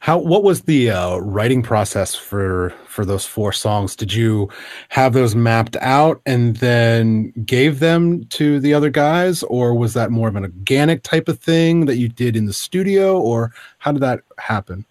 [0.00, 3.96] How what was the uh, writing process for for those four songs?
[3.96, 4.48] Did you
[4.90, 10.12] have those mapped out and then gave them to the other guys, or was that
[10.12, 13.90] more of an organic type of thing that you did in the studio, or how
[13.90, 14.84] did that happen?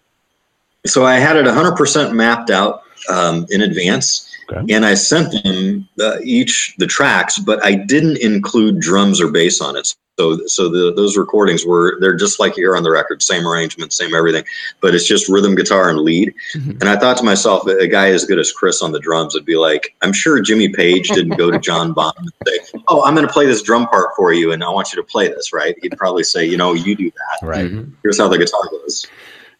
[0.86, 4.74] So I had it 100% mapped out um, in advance, Okay.
[4.74, 9.60] and I sent them uh, each the tracks, but I didn't include drums or bass
[9.60, 9.94] on it.
[10.18, 13.46] So, so the, those recordings were they're just like you hear on the record, same
[13.46, 14.44] arrangement, same everything,
[14.80, 16.34] but it's just rhythm guitar and lead.
[16.54, 16.80] Mhm.
[16.80, 19.44] And I thought to myself, a guy as good as Chris on the drums would
[19.44, 23.14] be like, I'm sure Jimmy Page didn't go to John Bonham and say, "Oh, I'm
[23.14, 25.52] going to play this drum part for you, and I want you to play this."
[25.52, 25.76] Right?
[25.82, 27.66] He'd probably say, "You know, you do that." Right.
[27.66, 27.92] Mhm.
[28.02, 29.06] here's how the guitar goes.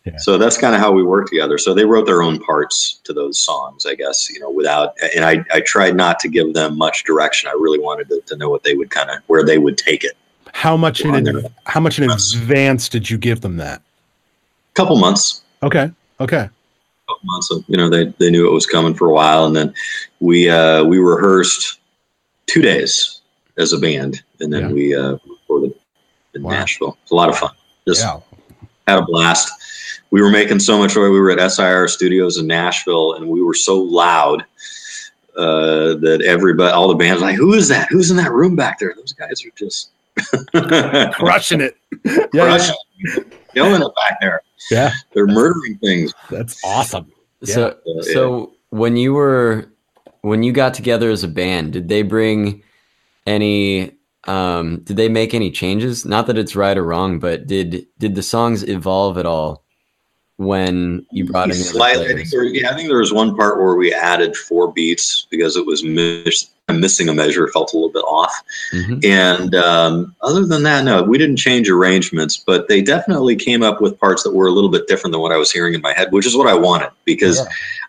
[0.07, 0.17] Yeah.
[0.19, 1.59] So that's kind of how we work together.
[1.59, 5.25] So they wrote their own parts to those songs, I guess, you know, without, and
[5.25, 7.49] I, I tried not to give them much direction.
[7.49, 10.05] I really wanted to, to know what they would kind of, where they would take
[10.05, 10.17] it.
[10.57, 13.83] How much in how much in advance did you give them that?
[14.73, 15.91] couple months, Okay.
[16.19, 16.49] Okay.
[17.09, 19.45] couple months of, you know, they, they knew it was coming for a while.
[19.47, 19.75] And then
[20.21, 21.79] we, uh, we rehearsed
[22.47, 23.21] two days
[23.59, 24.73] as a band and then Yeah.
[24.73, 25.75] we, uh, recorded
[26.35, 26.53] in Wow.
[26.53, 26.97] Nashville.
[27.03, 27.51] It's a lot of fun.
[27.87, 28.21] Just Yeah.
[28.89, 29.51] had a blast.
[30.11, 31.11] We were making so much noise.
[31.11, 34.43] We were at SIR Studios in Nashville, and we were so loud
[35.37, 37.89] uh, that everybody, all the bands, like, who is that?
[37.91, 38.95] Who's in that room back there?
[38.97, 39.91] Those guys are just
[41.15, 41.77] Crushing it.
[42.05, 42.25] Yeah.
[42.33, 42.75] crushing,
[43.55, 44.43] killing it back there.
[44.71, 44.93] Yeah.
[45.13, 46.13] They're murdering things.
[46.31, 47.13] That's awesome.
[47.45, 48.03] So, Yeah.
[48.13, 49.71] so when you were
[50.23, 52.63] when you got together as a band, did they bring
[53.27, 53.93] any?
[54.25, 56.05] Um, did they make any changes?
[56.05, 59.63] Not that it's right or wrong, but did did the songs evolve at all
[60.39, 63.59] when you brought in Slightly, I think there, yeah, I think there was one part
[63.59, 67.91] where we added four beats because it was miss, missing a measure, felt a little
[67.91, 68.33] bit off.
[68.73, 69.05] Mhm.
[69.05, 73.81] And um, other than that, no, we didn't change arrangements, but they definitely came up
[73.81, 75.95] with parts that were a little bit different than what I was hearing in my
[75.95, 77.47] head, which is what I wanted because Yeah.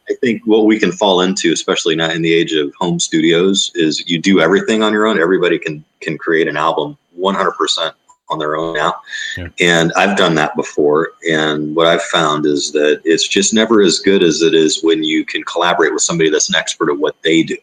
[0.10, 3.72] I think what we can fall into, especially not in the age of home studios,
[3.76, 5.20] is you do everything on your own.
[5.20, 7.92] Everybody can can create an album 100%
[8.30, 8.96] on their own now.
[9.38, 9.48] Yeah.
[9.60, 11.14] And I've done that before.
[11.30, 15.04] And what I've found is that it's just never as good as it is when
[15.04, 17.58] you can collaborate with somebody that's an expert at what they do.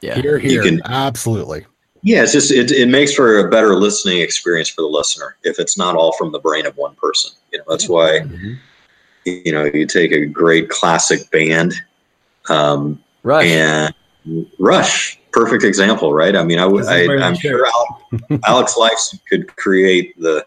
[0.00, 0.20] Yeah.
[0.20, 0.50] Here, here.
[0.50, 1.66] You can- Absolutely.
[2.02, 5.58] Yeah, it's just it, it makes for a better listening experience for the listener if
[5.58, 7.30] it's not all from the brain of one person.
[7.52, 8.56] You know, that's why Mhm.
[9.26, 11.74] you know you take a great classic band,
[12.48, 13.44] um, Rush.
[13.44, 13.94] and
[14.58, 16.34] Rush, perfect example, right?
[16.36, 17.50] I mean, i would i i'm true.
[17.50, 20.44] sure Alex, Alex Lifeson could create the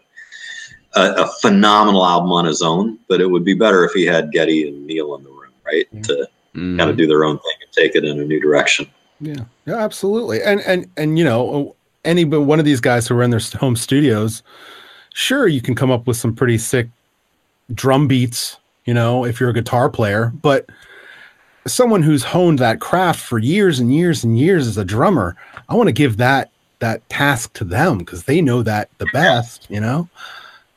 [0.96, 4.30] a, a phenomenal album on his own, but it would be better if he had
[4.30, 6.02] Geddy and Neil in the room, right, Yeah.
[6.02, 6.78] to Mhm.
[6.78, 8.86] kind of do their own thing and take it in a new direction.
[9.20, 10.40] Yeah, yeah, absolutely.
[10.42, 11.74] And and and you know,
[12.04, 14.42] any but one of these guys who are in their home studios,
[15.14, 16.88] sure, you can come up with some pretty sick
[17.74, 18.58] drum beats.
[18.84, 20.66] You know, if you're a guitar player, but
[21.66, 25.36] someone who's honed that craft for years and years and years as a drummer,
[25.68, 26.50] I want to give that
[26.80, 29.66] that task to them because they know that the best.
[29.70, 30.08] You know,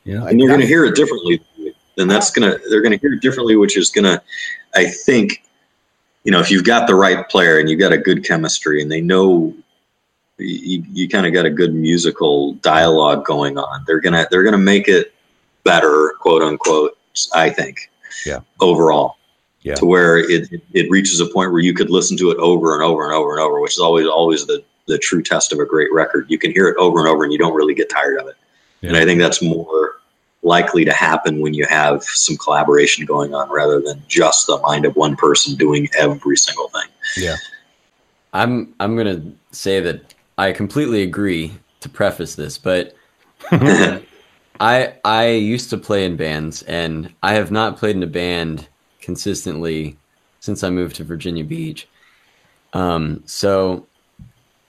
[0.03, 1.41] you know, and they're going to hear it differently
[1.97, 4.21] and that's going to they're going to hear it differently which is going to
[4.75, 5.43] i think
[6.23, 8.91] you know if you've got the right player and you've got a good chemistry and
[8.91, 9.53] they know
[10.37, 14.43] you, you kind of got a good musical dialogue going on they're going to they're
[14.43, 15.13] going to make it
[15.63, 16.97] better quote unquote
[17.33, 17.89] i think
[18.25, 18.39] Yeah.
[18.61, 19.17] overall
[19.67, 19.75] Yeah.
[19.75, 22.73] to where it, it, it reaches a point where you could listen to it over
[22.73, 25.59] and over and over and over which is always always the the true test of
[25.59, 27.89] a great record you can hear it over and over and you don't really get
[27.89, 28.35] tired of it
[28.83, 29.97] and I think that's more
[30.43, 34.85] likely to happen when you have some collaboration going on rather than just the mind
[34.85, 36.89] of one person doing every single thing.
[37.17, 37.35] Yeah.
[38.33, 42.95] I'm I'm gonna say that I completely agree to preface this, but
[43.51, 48.67] I I used to play in bands and I have not played in a band
[49.07, 49.95] consistently
[50.41, 51.87] since I moved to Virginia Beach.
[52.73, 53.87] Um, so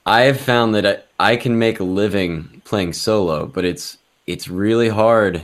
[0.07, 0.87] I have found that
[1.19, 5.43] I, I can make a living playing solo, but it's it's really hard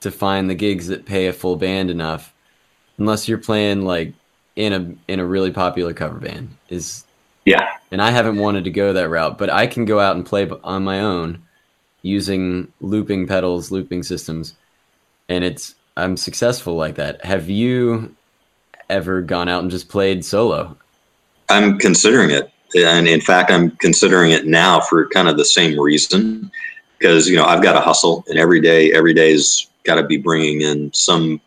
[0.00, 2.32] to find the gigs that pay a full band enough
[2.98, 4.14] unless you're playing like
[4.54, 7.04] in a in a really popular cover band is
[7.44, 7.66] Yeah.
[7.90, 10.48] and I haven't wanted to go that route, but I can go out and play
[10.62, 11.42] on my own
[12.02, 14.54] using looping pedals, looping systems,
[15.28, 17.24] and it's I'm successful like that.
[17.24, 18.14] Have you
[18.90, 20.76] ever gone out and just played solo?
[21.48, 22.52] I'm considering it.
[22.76, 26.50] And in fact, I'm considering it now for kind of the same reason.
[26.98, 30.18] Because, you know, I've got to hustle and every day, every day's got to be
[30.18, 31.40] bringing in some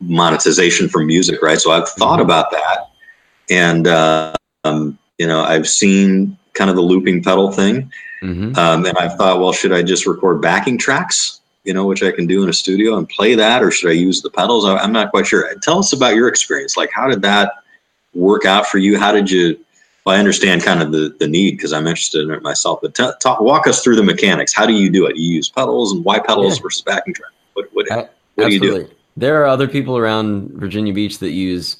[0.00, 1.58] monetization from music, right?
[1.58, 2.90] So I've thought about that.
[3.50, 4.34] and uh,
[4.64, 7.90] um, you know I've seen kind of the looping pedal thing,
[8.20, 11.40] hmm um, and I've thought, well, should I just record backing tracks?
[11.66, 13.94] You know, which I can do in a studio and play that, or should I
[13.94, 14.64] use the pedals?
[14.64, 15.52] I, I'm not quite sure.
[15.62, 16.76] Tell us about your experience.
[16.76, 17.52] Like, how did that
[18.14, 18.98] work out for you?
[18.98, 19.58] How did you?
[20.04, 22.78] Well, I understand kind of the, the need because I'm interested in it myself.
[22.80, 24.54] But t- talk, walk us through the mechanics.
[24.54, 25.16] How do you do it?
[25.16, 26.62] You use pedals and why pedals Yeah.
[26.62, 27.32] versus backing track?
[27.54, 28.66] What what, A- what do you do?
[28.68, 28.96] Absolutely.
[29.16, 31.78] There are other people around Virginia Beach that use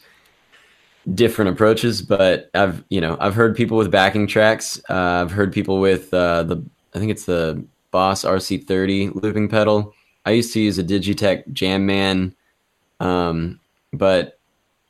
[1.14, 4.80] different approaches, but I've you know I've heard people with backing tracks.
[4.90, 6.64] Uh, I've heard people with uh, the
[6.94, 9.94] I think it's the Boss RC30 looping pedal.
[10.24, 12.34] I used to use a Digitech Jam Man,
[13.00, 13.60] um,
[13.92, 14.38] but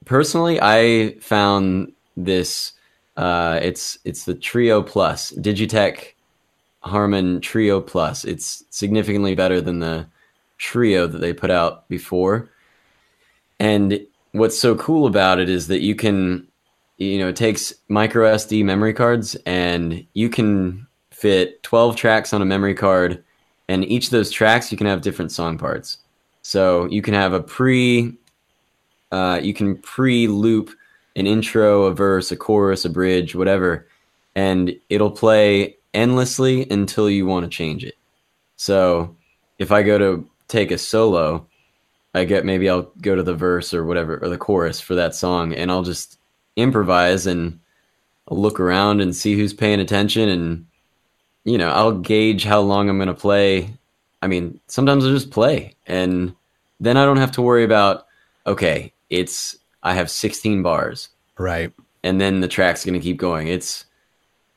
[0.05, 2.73] personally, I found this.
[3.17, 6.13] Uh, it's it's the Trio Plus Digitech
[6.81, 8.25] Harman Trio Plus.
[8.25, 10.07] It's significantly better than the
[10.59, 12.49] Trio that they put out before.
[13.59, 16.47] And what's so cool about it is that you can,
[16.99, 20.86] you know, it takes micro SD memory cards and you can
[21.17, 23.25] fit 12 tracks on a memory card.
[23.69, 25.99] And each of those tracks, you can have different song parts.
[26.43, 28.15] So you can have a pre,
[29.11, 30.71] uh, you can pre loop
[31.17, 33.89] an intro, a verse, a chorus, a bridge, whatever,
[34.35, 37.95] and it'll play endlessly until you want to change it.
[38.57, 39.17] So
[39.59, 41.47] if I go to take a solo,
[42.15, 45.15] I get maybe I'll go to the verse or whatever or the chorus for that
[45.15, 46.19] song and I'll just
[46.57, 47.59] improvise and
[48.31, 50.67] look around and see who's paying attention and
[51.47, 53.71] you know, I'll gauge how long I'm going to play.
[54.21, 56.35] I mean, sometimes I'll just play and
[56.81, 58.07] then I don't have to worry about
[58.47, 61.73] okay, it's I have 16 bars Right.
[62.03, 63.49] and then the track's going to keep going.
[63.49, 63.85] It's,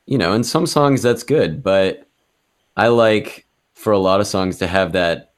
[0.07, 2.07] you know, in some songs that's good, but
[2.75, 5.33] I like for a lot of songs to have that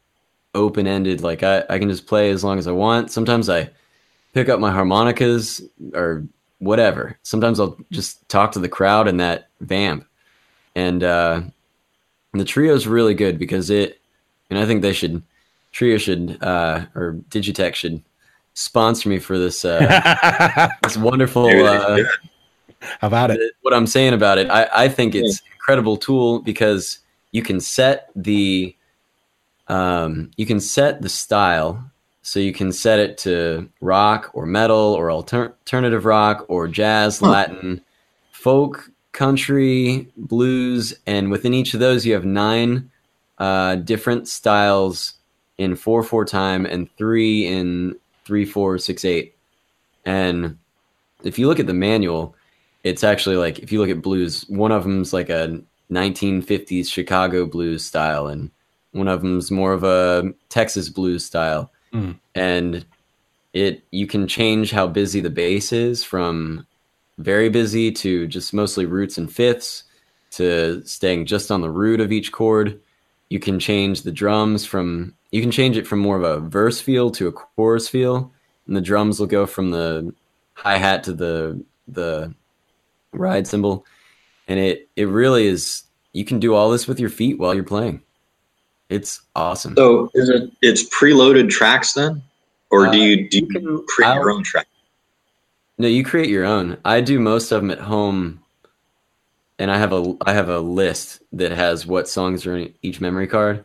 [0.56, 1.22] open ended.
[1.22, 3.12] Like I, I can just play as long as I want.
[3.12, 3.70] Sometimes I
[4.34, 5.62] pick up my harmonicas
[5.93, 6.26] or
[6.60, 7.18] whatever.
[7.24, 10.06] Sometimes I'll just talk to the crowd in that vamp.
[10.76, 11.42] And uh,
[12.34, 14.00] the trio's really good because it,
[14.50, 15.22] and I think they should,
[15.72, 18.02] Trio should, uh, or Digitech should
[18.54, 22.00] sponsor me for this, uh, this wonderful, uh.
[23.00, 23.40] How about it?
[23.62, 27.00] what I'm saying about it, I, I think it's an incredible tool because
[27.32, 28.76] you can set the
[29.68, 31.84] um, you can set the style.
[32.24, 37.20] So you can set it to rock or metal or alter- alternative rock or jazz,
[37.20, 37.30] Huh.
[37.30, 37.82] Latin,
[38.32, 42.89] folk, country, blues, and within each of those you have nine
[43.38, 45.14] uh, different styles
[45.57, 47.95] in four four time and three in
[48.26, 49.36] three four six eight.
[50.05, 50.57] And
[51.24, 52.36] if you look at the manual,
[52.84, 57.45] it's actually like if you look at blues, one of them's like a 1950s Chicago
[57.45, 58.49] blues style, and
[58.91, 61.72] one of them's more of a Texas blues style.
[61.93, 62.18] Mm.
[62.34, 62.86] And
[63.53, 66.66] it you can change how busy the bass is from
[67.18, 69.84] very busy to just mostly roots and fifths
[70.32, 72.80] to staying just on the root of each chord.
[73.30, 76.82] You can change the drums from you can change it from more of a verse
[76.82, 78.32] feel to a chorus feel,
[78.68, 80.14] and the drums will go from the
[80.53, 82.34] hi hat to the the
[83.14, 83.86] ride cymbal,
[84.47, 85.84] and it it really is.
[86.14, 88.01] You can do all this with your feet while you're playing.
[88.89, 89.76] It's awesome.
[89.78, 92.22] So is it it's preloaded tracks then,
[92.70, 94.68] or do Uh, you do you you can- create your I'll- own track?
[95.78, 96.78] No, you create your own.
[96.86, 98.42] I do most of them at home,
[99.60, 103.02] and I have a I have a list that has what songs are in each
[103.02, 103.64] memory card.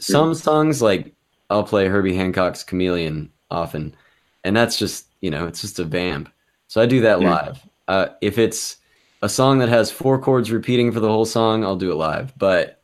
[0.00, 1.14] Some songs like
[1.50, 3.96] I'll play Herbie Hancock's Chameleon often,
[4.44, 6.30] and that's just you know it's just a vamp.
[6.68, 7.36] So I do that Yeah.
[7.40, 7.66] live.
[7.88, 8.78] Uh, if it's
[9.22, 12.34] a song that has four chords repeating for the whole song, I'll do it live.
[12.38, 12.82] But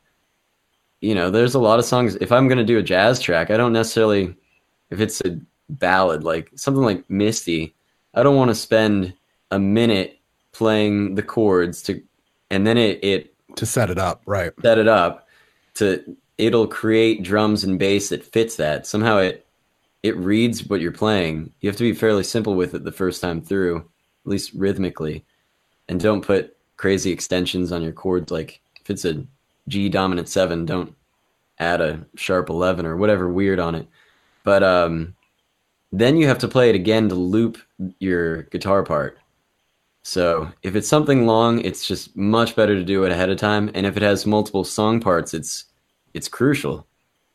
[1.01, 2.17] you know, there's a lot of songs.
[2.17, 4.37] If I'm gonna do a jazz track, I don't necessarily.
[4.91, 5.41] If it's a
[5.71, 7.75] ballad like something like Misty,
[8.15, 9.15] I don't want to spend
[9.51, 10.19] a minute
[10.53, 12.03] playing the chords to,
[12.51, 14.53] and then it it To set it up, right?
[14.63, 15.29] set it up
[15.75, 18.87] to it'll create drums and bass that fits that.
[18.87, 19.47] Somehow it
[20.03, 21.53] it reads what you're playing.
[21.61, 23.85] You have to be fairly simple with it the first time through, at
[24.31, 25.25] least rhythmically,
[25.89, 28.31] and don't put crazy extensions on your chords.
[28.33, 29.25] Like if it's a
[29.69, 30.95] G dominant seven, don't
[31.59, 33.87] add a sharp eleven or whatever weird on it.
[34.43, 35.15] But um,
[35.93, 37.59] then you have to play it again to loop
[37.99, 39.19] your guitar part.
[40.05, 43.71] So if it's something long, it's just much better to do it ahead of time.
[43.75, 45.67] And if it has multiple song parts, it's
[46.15, 46.87] it's crucial.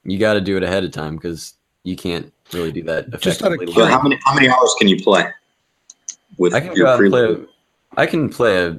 [0.04, 1.54] You got to do it ahead of time because
[1.84, 3.74] you can't really do that Just out of effectively.
[3.74, 3.92] So live.
[3.92, 5.30] how many how many hours can you play
[6.38, 7.10] with I can your go out play.
[7.10, 7.48] preload?
[7.96, 8.78] I can play a,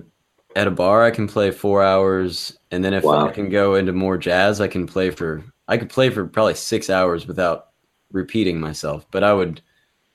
[0.55, 1.03] at a bar.
[1.05, 3.27] I can play four hours, and then if Wow.
[3.27, 5.43] I can go into more jazz, I can play for.
[5.67, 7.69] I could play for probably six hours without
[8.13, 9.07] repeating myself.
[9.11, 9.61] But I would,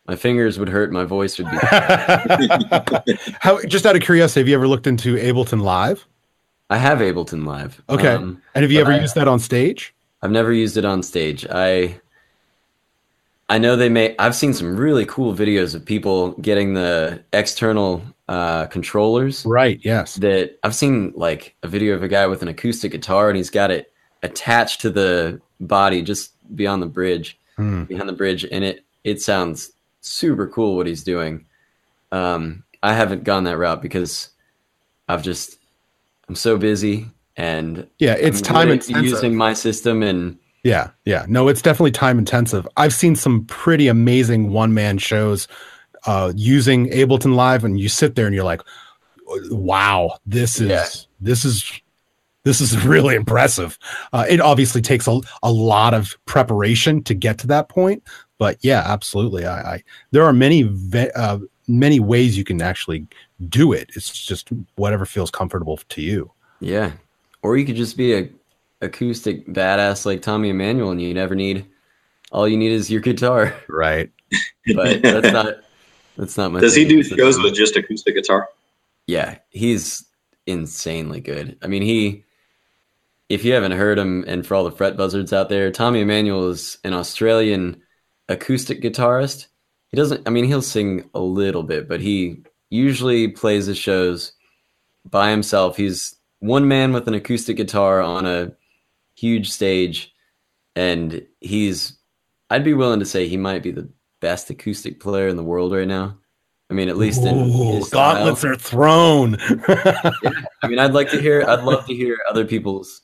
[0.08, 0.92] My fingers would hurt.
[0.92, 1.58] My voice would be.
[3.40, 3.62] How?
[3.64, 6.06] Just out of curiosity, have you ever looked into Ableton Live?
[6.70, 7.82] I have Ableton Live.
[7.90, 8.10] Okay.
[8.10, 9.94] Um, And have you ever I- used that on stage?
[10.22, 11.46] I've never used it on stage.
[11.50, 12.00] I
[13.50, 18.02] I know they may I've seen some really cool videos of people getting the external
[18.30, 19.80] uh, controllers Right.
[19.84, 20.16] Yes.
[20.16, 23.50] that I've seen like a video of a guy with an acoustic guitar and he's
[23.50, 23.92] got it
[24.24, 27.84] attached to the body just beyond the bridge, Hmm.
[27.84, 29.73] behind the bridge and it it sounds
[30.08, 31.46] super cool what he's doing.
[32.12, 34.30] Um I haven't gone that route because
[35.08, 35.58] I've just
[36.30, 38.14] I'm so busy and Yeah.
[38.14, 39.04] It's I'm time at intensive.
[39.04, 41.26] using my system and Yeah, yeah.
[41.28, 42.68] No, it's definitely time intensive.
[42.78, 45.48] I've seen some pretty amazing one man shows
[46.06, 48.62] uh, using Ableton Live, and you sit there and you're like,
[49.50, 50.86] "Wow, this is Yeah.
[51.22, 51.72] this is
[52.44, 53.78] this is really impressive."
[54.12, 58.04] Uh, it obviously takes a, a lot of preparation to get to that point,
[58.44, 59.46] but yeah, absolutely.
[59.46, 63.08] I, I there are many ve- uh, many ways you can actually
[63.48, 63.90] do it.
[63.96, 66.30] It's just whatever feels comfortable to you.
[66.60, 66.92] Yeah.
[67.42, 68.30] Or you could just be a
[68.82, 71.66] acoustic badass like Tommy Emmanuel and you never need
[72.34, 73.56] all you need is your guitar.
[73.70, 74.12] Right.
[74.76, 75.56] But that's not
[76.18, 78.50] that's not my Does he do It's shows with just acoustic guitar?
[79.08, 80.04] Yeah, he's
[80.48, 81.58] insanely good.
[81.62, 82.26] I mean, he
[83.30, 86.50] if you haven't heard him and for all the fret buzzards out there, Tommy Emmanuel
[86.50, 87.82] is an Australian
[88.30, 89.48] acoustic guitarist.
[89.90, 94.34] He doesn't I mean, he'll sing a little bit, but he usually plays his shows
[95.10, 95.78] by himself.
[95.78, 98.52] He's one man with an acoustic guitar on a
[99.16, 100.14] huge stage
[100.76, 101.98] and he's
[102.50, 105.74] I'd be willing to say he might be the best acoustic player in the world
[105.74, 106.18] right now.
[106.70, 108.16] I mean, at least in Ooh, his style.
[108.16, 109.38] gauntlets are thrown.
[109.68, 111.44] I mean, I'd like to hear.
[111.48, 113.02] I'd love to hear other people's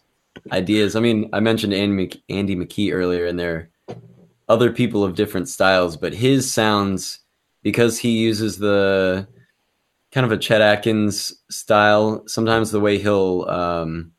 [0.52, 0.96] ideas.
[0.96, 3.70] I mean, I mentioned Andy, Mc, McKee earlier, and there
[4.50, 7.20] other people of different styles, but his sounds
[7.62, 9.28] because he uses the
[10.12, 12.24] kind of a Chet Atkins style.
[12.28, 14.12] Sometimes the way he'll um,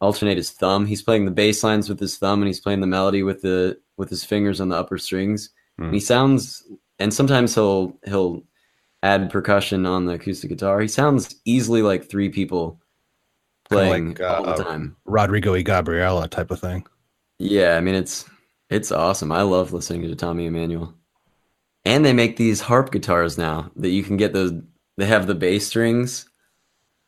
[0.00, 0.86] alternate his thumb.
[0.86, 3.78] He's playing the bass lines with his thumb, and he's playing the melody with the
[3.96, 5.50] with his fingers on the upper strings.
[5.76, 5.84] Hmm.
[5.84, 6.64] And he sounds,
[6.98, 8.42] and sometimes he'll he'll
[9.02, 10.80] add percussion on the acoustic guitar.
[10.80, 12.80] He sounds easily like three people
[13.68, 14.96] playing like, all the uh, time.
[15.04, 16.86] Rodrigo y Gabriela type of thing.
[17.38, 18.24] Yeah, I mean it's
[18.70, 19.32] it's awesome.
[19.32, 20.94] I love listening to Tommy Emmanuel.
[21.84, 24.52] And they make these harp guitars now that you can get those.
[24.96, 26.28] They have the bass strings.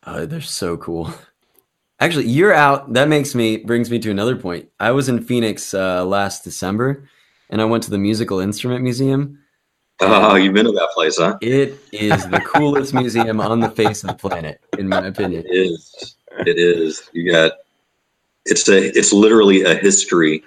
[0.06, 1.12] Oh, they're so cool.
[2.00, 2.94] Actually, you're out.
[2.94, 4.68] That makes me brings me to another point.
[4.80, 7.08] I was in Phoenix uh, last December,
[7.48, 9.38] and I went to the Musical Instrument Museum.
[10.00, 11.38] Oh, you've been to that place, huh?
[11.40, 15.44] It is the coolest museum on the face of the planet, in my opinion.
[15.46, 16.16] It is.
[16.40, 17.08] It is.
[17.12, 17.52] You got.
[18.46, 18.78] It's a.
[18.98, 20.42] It's literally a history.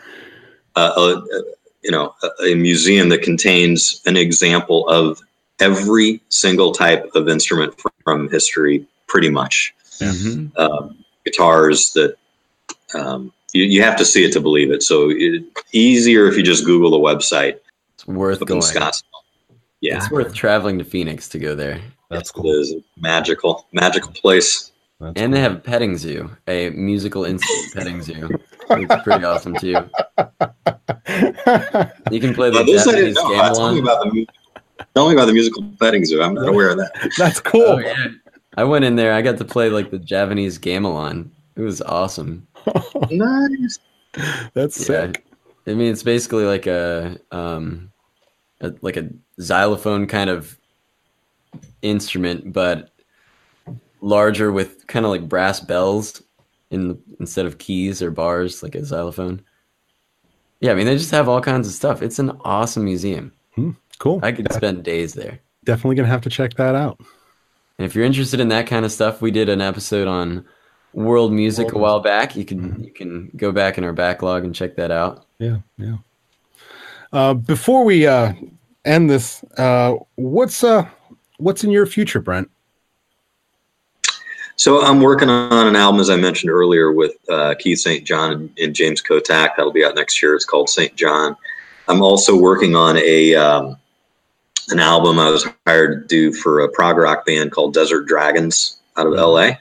[0.75, 1.41] Uh, a,
[1.83, 5.21] you know, a, a museum that contains an example of
[5.59, 7.73] every single type of instrument
[8.03, 9.73] from history, pretty much.
[9.99, 10.51] Mhm.
[10.57, 12.15] Um, guitars that
[12.93, 14.83] um, you, you have to see it to believe it.
[14.83, 17.59] So it, easier if you just Google the website
[17.93, 18.61] It's worth going.
[18.61, 19.03] Scottsdale.
[19.81, 21.79] Yeah, It's worth traveling to Phoenix to go there.
[22.09, 22.51] That's cool.
[22.51, 24.71] is a magical, magical place.
[24.99, 28.29] That's And they have a petting zoo, a musical instrument petting zoo.
[28.69, 29.75] It's pretty awesome too.
[32.11, 33.17] You can play the Now, this Japanese didn't.
[33.17, 33.83] Uh, Tell me gamelan.
[33.83, 34.27] about the
[34.95, 36.21] tell me about the musical petting zoo.
[36.21, 37.11] I'm not aware of that.
[37.17, 37.61] That's cool.
[37.61, 38.07] Oh, yeah.
[38.57, 39.13] I went in there.
[39.13, 41.29] I got to play like the Japanese gamelan.
[41.55, 42.47] It was awesome.
[43.11, 43.79] nice.
[44.53, 45.07] That's Yeah.
[45.11, 45.25] sick.
[45.67, 47.91] I mean, it's basically like a um,
[48.61, 49.09] a, like a
[49.41, 50.57] xylophone kind of
[51.81, 52.91] instrument, but
[54.05, 56.21] larger with kind of like brass bells
[56.69, 59.41] in the, instead of keys or bars, like a xylophone.
[60.61, 62.01] Yeah, I mean, they just have all kinds of stuff.
[62.01, 63.33] It's an awesome museum.
[63.99, 64.19] Cool.
[64.23, 65.39] I could spend days there.
[65.63, 66.99] Definitely gonna have to check that out.
[67.77, 70.45] And if you're interested in that kind of stuff, we did an episode on
[70.93, 72.35] world music a while back.
[72.35, 75.25] You can you can go back in our backlog and check that out.
[75.39, 75.97] Yeah, yeah.
[77.11, 78.33] Uh, before we uh,
[78.83, 80.87] end this, uh, what's uh,
[81.37, 82.49] what's in your future, Brent?
[84.57, 88.05] So I'm working on an album, as I mentioned earlier, with uh, Keith St.
[88.05, 89.49] John and, and James Kottak.
[89.57, 90.33] That'll be out next year.
[90.33, 90.95] It's called St.
[90.95, 91.35] John.
[91.87, 93.77] I'm also working on a um,
[94.69, 98.77] an album I was hired to do for a prog rock band called Desert Dragons
[98.97, 99.51] out of LA,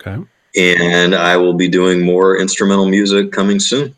[0.00, 0.22] Okay,
[0.56, 3.94] and I will be doing more instrumental music coming soon.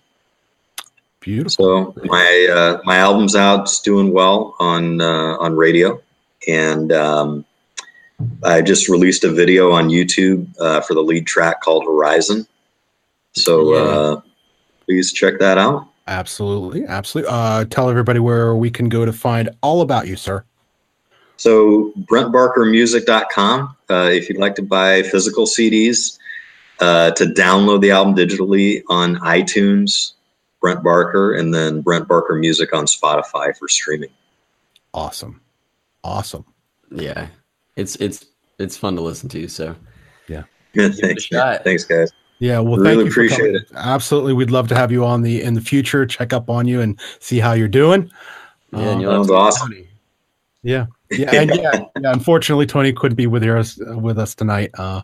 [1.20, 1.92] beautiful.
[1.94, 6.00] So my uh, my album's out, it's doing well on uh, on radio,
[6.48, 7.44] and um,
[8.42, 12.46] I just released a video on YouTube uh, for the lead track called Horizon.
[13.32, 13.80] So Yeah.
[13.80, 14.20] uh,
[14.86, 15.88] please check that out.
[16.06, 17.32] Absolutely, absolutely.
[17.32, 20.44] Uh, tell everybody where we can go to find all about you, sir.
[21.36, 23.76] So BrentBarkerMusic.com.
[23.90, 26.18] Uh, if you'd like to buy physical CDs,
[26.80, 30.12] uh, to download the album digitally on iTunes,
[30.60, 34.10] Brent Barker, and then Brent Barker Music on Spotify for streaming.
[34.92, 35.40] Awesome,
[36.02, 36.44] awesome.
[36.90, 37.28] Yeah,
[37.76, 38.26] it's it's
[38.58, 39.40] it's fun to listen to.
[39.40, 39.48] you.
[39.48, 39.74] So
[40.28, 40.44] Yeah,
[40.74, 41.64] it a thanks, shot.
[41.64, 42.10] thanks, guys.
[42.40, 43.62] Yeah, well, Really thank you appreciate it.
[43.74, 46.04] Absolutely, we'd love to have you on the in the future.
[46.04, 48.10] Check up on you and see how you're doing.
[48.72, 49.74] yeah, and Um, you'll have Sounds to- awesome.
[50.62, 51.70] Yeah, yeah, and yeah,
[52.00, 52.12] yeah.
[52.12, 55.02] Unfortunately, Tony couldn't be with us with us tonight, uh,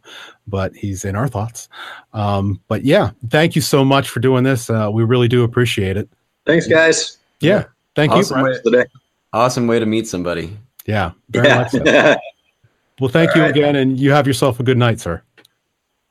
[0.48, 1.68] but he's in our thoughts.
[2.14, 4.68] Um, but yeah, thank you so much for doing this.
[4.70, 6.08] Uh, we really do appreciate it.
[6.46, 7.18] Thanks, guys.
[7.40, 7.64] Yeah,
[7.94, 8.38] thank Awesome.
[8.38, 8.44] you.
[8.44, 8.50] Wait.
[8.62, 8.64] Brent.
[8.64, 8.84] Today.
[9.32, 10.56] awesome way to meet somebody.
[10.86, 11.56] Yeah, very Yeah.
[11.58, 12.16] much so.
[13.00, 13.50] Well, thank All you right.
[13.50, 15.22] again, and you have yourself a good night, sir.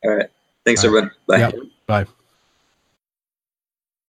[0.03, 0.29] All right.
[0.65, 1.11] Thanks, All everyone.
[1.27, 1.37] Bye.
[1.37, 1.55] Yep.
[1.87, 2.05] Bye.